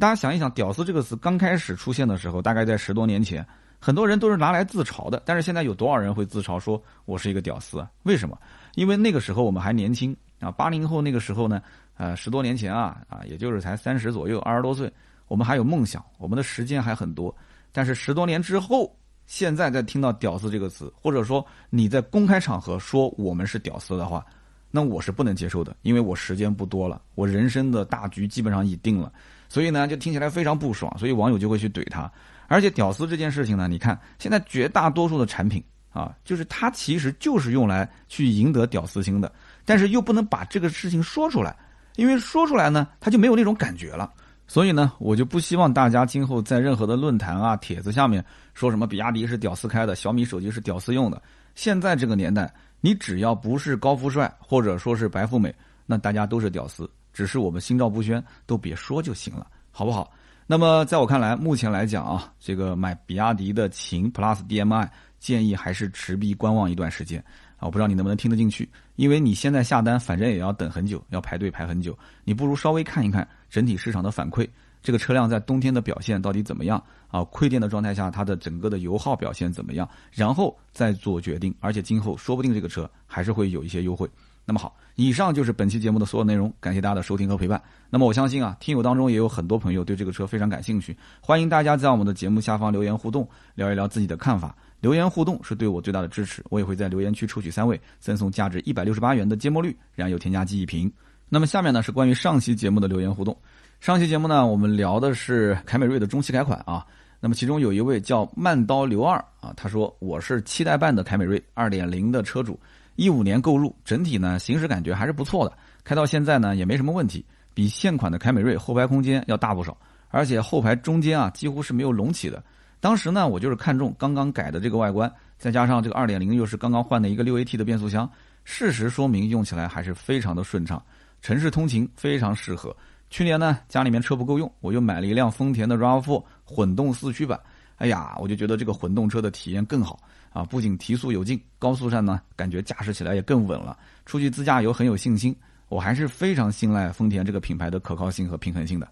[0.00, 3.46] 大家想一想，“屌丝”这个词刚开始出现的时候，大概在十多年前，
[3.84, 5.20] 很多人都是拿来自嘲的。
[5.26, 7.84] 但是现在有多少人会自嘲说我是一个屌丝？
[8.04, 8.38] 为什么？
[8.76, 11.60] 因为那个时候我们还年轻啊，八零后那个时候呢，
[11.96, 14.90] 呃，十多年前啊啊，也就是才三十左右，二十多岁，
[15.26, 17.34] 我们还有梦想，我们的时间还很多。
[17.72, 24.24] 但是十多年之后，现在再听到“屌丝”这个词，或者说你在公开场合说我们是屌丝的话，
[24.70, 29.12] 那我是不能接受的，因为我时间不多了，我人生的大局基本上已定了，
[29.48, 32.10] 所以呢，就听起来非常不爽，所以网友就会去怼他。
[32.52, 39.32] 而且“屌丝”这件事情呢，你看现在绝大多数的产品啊，就是它其实就是用来去赢得屌丝心的，
[39.64, 41.56] 但是又不能把这个事情说出来，
[41.96, 44.12] 因为说出来呢，他就没有那种感觉了。
[44.46, 48.22] 所以呢，我就不希望大家今后在任何的论坛啊、帖子下面
[48.52, 51.22] 说什么比亚迪是屌丝开的，小米手机是屌丝用的。
[51.54, 55.54] 现在这个年代，你只要不是高富帅或者说是白富美，
[55.86, 56.86] 那大家都是屌丝。
[57.14, 60.12] 只是我们心照不宣，都别说就行了，好不好？
[60.46, 67.22] 那么在我看来，目前来讲啊，这个买比亚迪的秦 Plus DM-i，建议还是持币观望一段时间
[67.56, 67.60] 啊。
[67.60, 71.96] 我不知道你能不能听得进去，因为你现在下单，反正也要等很久，要排队排很久。
[72.24, 74.46] 你不如稍微看一看整体市场的反馈，
[74.82, 77.22] 这个车辆在冬天的表现到底怎么样啊？
[77.24, 79.88] 亏电的状态下，它的整个的油耗表现怎么样？
[80.10, 81.54] 然后再做决定。
[81.60, 84.10] 而且今后说不定这个车还是会有一些优惠。
[84.44, 87.62] 那么好，以上就是本期节目的所有内容，感谢大家的收听和陪伴。
[87.88, 94.54] 那么我相信啊，听友当中也有很多朋友对这个车非常感兴趣，欢迎大家在我们的节目下方留言互动，聊一聊自己的看法。
[94.80, 100.92] 留言互动是对我最大的支持，我也会在留言区抽取三位，赠送价值一百六十八元的芥末绿燃油添加剂一瓶。
[101.28, 103.36] 那么下面呢是关于上期节目的留言互动。
[103.80, 106.84] 上期节目呢，我们聊的是凯美瑞的中期改款啊。
[107.20, 112.58] 那么其中有一位叫慢刀刘二啊，他说我是七代半的凯美瑞二点零的车主，
[112.96, 117.24] 一五年购入，整体呢行驶感觉还是不错的，开到现在呢也没什么问题，
[117.54, 119.76] 比现款的凯美瑞后排空间要大不少，
[120.08, 122.42] 而且后排中间啊几乎是没有隆起的。
[122.80, 128.10] 当时呢，我就是看中刚刚改的这个外观，再加上这个二点零又是刚刚换的一个六 AT 的变速箱，
[128.44, 130.82] 事实说明用起来还是非常的顺畅，
[131.20, 132.76] 城市通勤非常适合。
[133.08, 137.38] 去年呢，家里面车不够用，我又买了一辆丰田的 RAV4 混动四驱版。
[137.76, 139.98] 哎呀，我就觉得这个混动车的体验更好
[140.32, 140.44] 啊！
[140.44, 143.76] 不仅提速有劲，高速上呢感觉驾驶起来也更稳了，
[144.06, 145.34] 出去自驾游很有信心。
[145.68, 148.88] 我还是非常信赖丰田这个品牌的可靠性和平衡性的。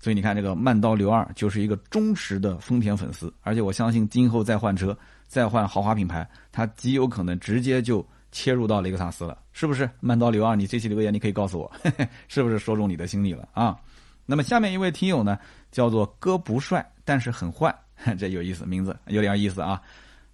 [0.00, 9.90] 所以你看，这个慢刀刘二就是一个忠实的丰田粉丝，而且我相信今后再换车、再换豪华品牌，他极有可能直接就切入到雷克萨斯了，是不是？
[10.00, 11.72] 慢刀刘二，你这期留言你可以告诉我，
[12.28, 13.76] 是不是说中你的心里了啊？
[14.24, 15.38] 那么下面一位听友呢，
[15.72, 17.74] 叫做哥不帅，但是很坏，
[18.18, 19.80] 这有意思，名字有点意思啊。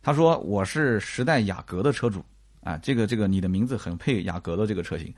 [0.05, 2.23] 他说我是时代雅阁的车主
[2.63, 5.11] 啊，这个这个你的名字很配雅阁的这个车型。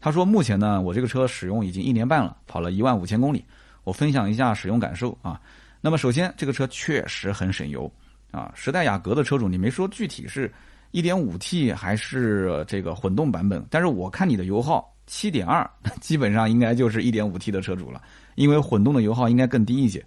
[0.00, 3.44] 他说目前呢，我这个车使用已经一年半了，跑了一万五千公里。
[3.84, 5.40] 我分享一下使用感受啊。
[5.80, 7.88] 那么首先，这个车确实很省油
[8.32, 8.50] 啊。
[8.56, 10.52] 时代雅阁的车主，你没说具体是
[10.90, 15.68] 1.5T 还是这个混动版本，但是我看你的油耗7.2，
[16.02, 18.02] 基本上应该就是 1.5T 的车主了，
[18.34, 20.04] 因为混动的油耗应该更低一些。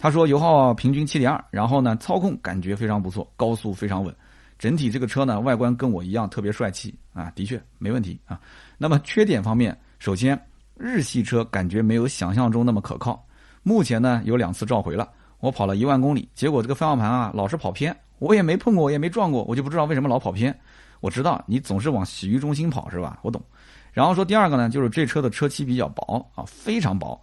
[0.00, 4.12] 他说油耗平均7.2，然后呢操控感觉非常不错，高速非常稳。
[4.58, 8.40] 整体这个车呢外观跟我一样特别帅气啊，的确没问题啊。
[8.76, 10.40] 那么缺点方面，首先。
[10.82, 13.22] 日系车感觉没有想象中那么可靠。
[13.62, 15.06] 目前呢有两次召回了，
[15.40, 20.58] 我跑了一万公里，结果这个方向盘啊老是跑偏，我也没碰过，我也没撞过，我就不知道为什么老跑偏。
[21.00, 23.18] 我知道你总是往洗浴中心跑是吧？
[23.20, 23.42] 我懂。
[23.92, 27.20] 然后说第二个呢，就是这车的车漆比较薄啊，非常薄。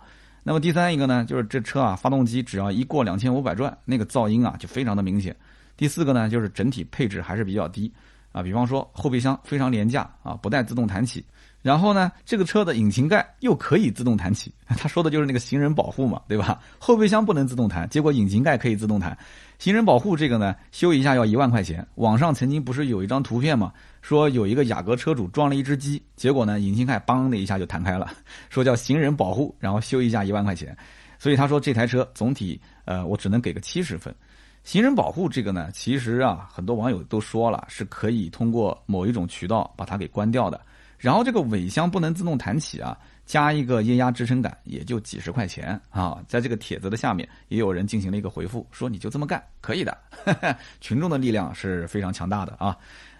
[0.47, 5.35] 那么第三一个呢，就是这车啊发动机只要一过两千五百转，那个噪音啊就非常的明显。
[5.75, 7.91] 第四个呢，就是整体配置还是比较低
[8.31, 11.21] 啊，比方说后备箱非常廉价啊，不带自动弹起。
[11.67, 16.61] 然后呢，这个车的引擎盖又可以自动弹起， 他说的就是那个行人保护嘛，对吧？
[16.79, 19.17] 后备箱不能自动弹，结果引擎盖可以自动弹。
[19.59, 21.85] 行人保护这个呢，修一下要一万块钱。
[21.95, 28.09] 网上曾经不是有一张图片嘛，说有一个雅阁车主装了一只鸡，结果呢，引擎盖梆的一下就弹开了，
[28.49, 30.73] 说叫行人保护，然后修一下一万块钱。
[31.19, 34.15] 所以他说这台车总体，呃，我只能给个七十分。
[34.63, 40.61] 行人保护这个呢，其实啊，很多网友都说了，是可以通过某一种渠道把它给关掉的。
[40.97, 46.17] 然后这个尾箱不能自动弹起啊，加一个液压支撑杆也就几十块钱啊。
[46.27, 49.95] 在这个帖子的下面也有人进行了一个回复，说你就这么干可以的。
[50.81, 52.75] 群众的力量是非常强大的啊。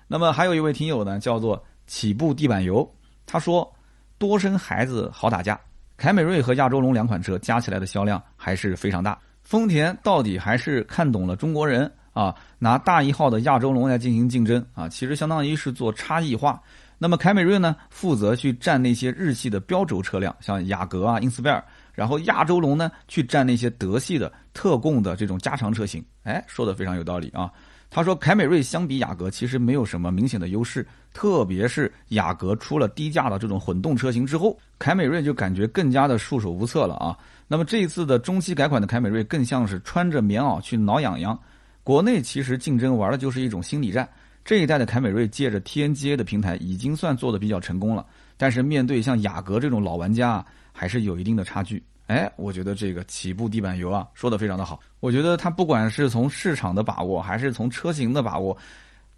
[0.08, 2.90] 那么还有一位听友呢，叫做起步地板油，
[3.26, 3.72] 他说
[4.18, 5.60] 多生孩子好打架，
[5.98, 9.18] 凯美瑞和亚洲龙两款车加起来的销量还是非常大。
[9.44, 16.60] 丰田到底还是看懂了中国人啊，拿大一号的亚洲龙来进行竞争啊，其实相当于是做差异化。
[16.98, 26.04] 那么凯美瑞呢，负责去占那些日系的标轴车辆，像雅阁啊、英斯贝尔，然后亚洲龙呢去占那些德系的特供的这种加长车型。
[26.24, 27.52] 哎，说的非常有道理啊。
[27.90, 37.18] 他说凯美瑞相比雅阁其实没有什么明显的优势，特别是雅阁出了低价的这种混动车型之后，凯美瑞就感觉更加的束手无策了啊。
[37.48, 41.40] 那么这一次的中期改款的凯美瑞更像是穿着棉袄去挠痒痒。
[41.84, 44.10] 国内其实竞争玩的就是一种心理战。
[44.48, 48.06] 这一代的凯美瑞借着 TNGA 的平台已经算做的比较成功了，
[48.38, 51.84] 但是面对像雅阁这种老玩家，还是有一定的差距。
[52.06, 54.80] 哎，我觉得这个起步地板油啊，说的非常的好。
[55.02, 58.58] 我觉得他不管是从市场的把握，还是从车型的把握，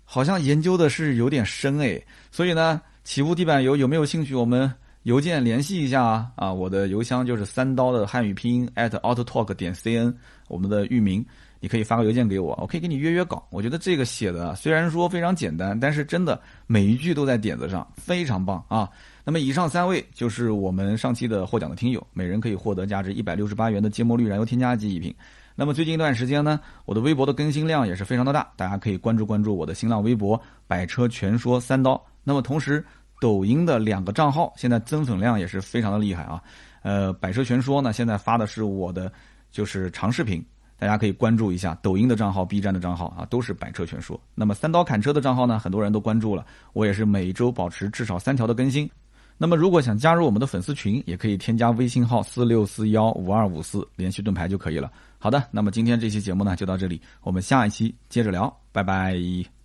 [0.03, 2.01] 好像研究的是有点深哎。
[2.31, 4.33] 所以呢，起步地板油有没有兴趣？
[4.33, 4.73] 我们
[5.03, 10.11] 邮件联系一下啊啊，我的邮箱就是三刀的汉语拼音 at autotalk 点 cn，
[10.47, 11.23] 我们的域名。
[11.59, 13.45] 你可以发个邮件给我，我可以给你约约稿。
[13.49, 18.89] 我觉得这个写的虽然说非常简单，但是真的每一句都在点子上，非常棒啊！
[19.25, 25.13] 那么以上三位就是我们上期的获奖的听友，每人可以获得价值一百六十八元的芥末绿燃油添加剂一瓶。
[25.53, 32.01] 那么最近一段时间呢，我的微博的更新量也是非常的大，大家可以关注关注我的新浪微博“百车全说三刀”。
[32.23, 32.83] 那么同时，
[33.19, 36.41] 抖音的两个账号现在增粉量也是非常的厉害啊！
[36.81, 39.11] 呃，百车全说呢，现在发的是我的
[39.51, 40.41] 就是长视频。
[40.79, 44.19] 大家可以关注一下抖音的账号、B 站的账号啊，都是百车全说。
[44.33, 48.89] 那么三刀砍车的账号呢，很多人都关注了，我也是每周保持至少三条的更新。
[49.37, 54.91] 那么如果想加入我们的粉丝群，也可以添加微信号四六四幺五二五四，连续盾牌就可以了。
[55.17, 59.58] 好的，那么今天这期节目呢就到这里，我们下一期接着聊，拜拜。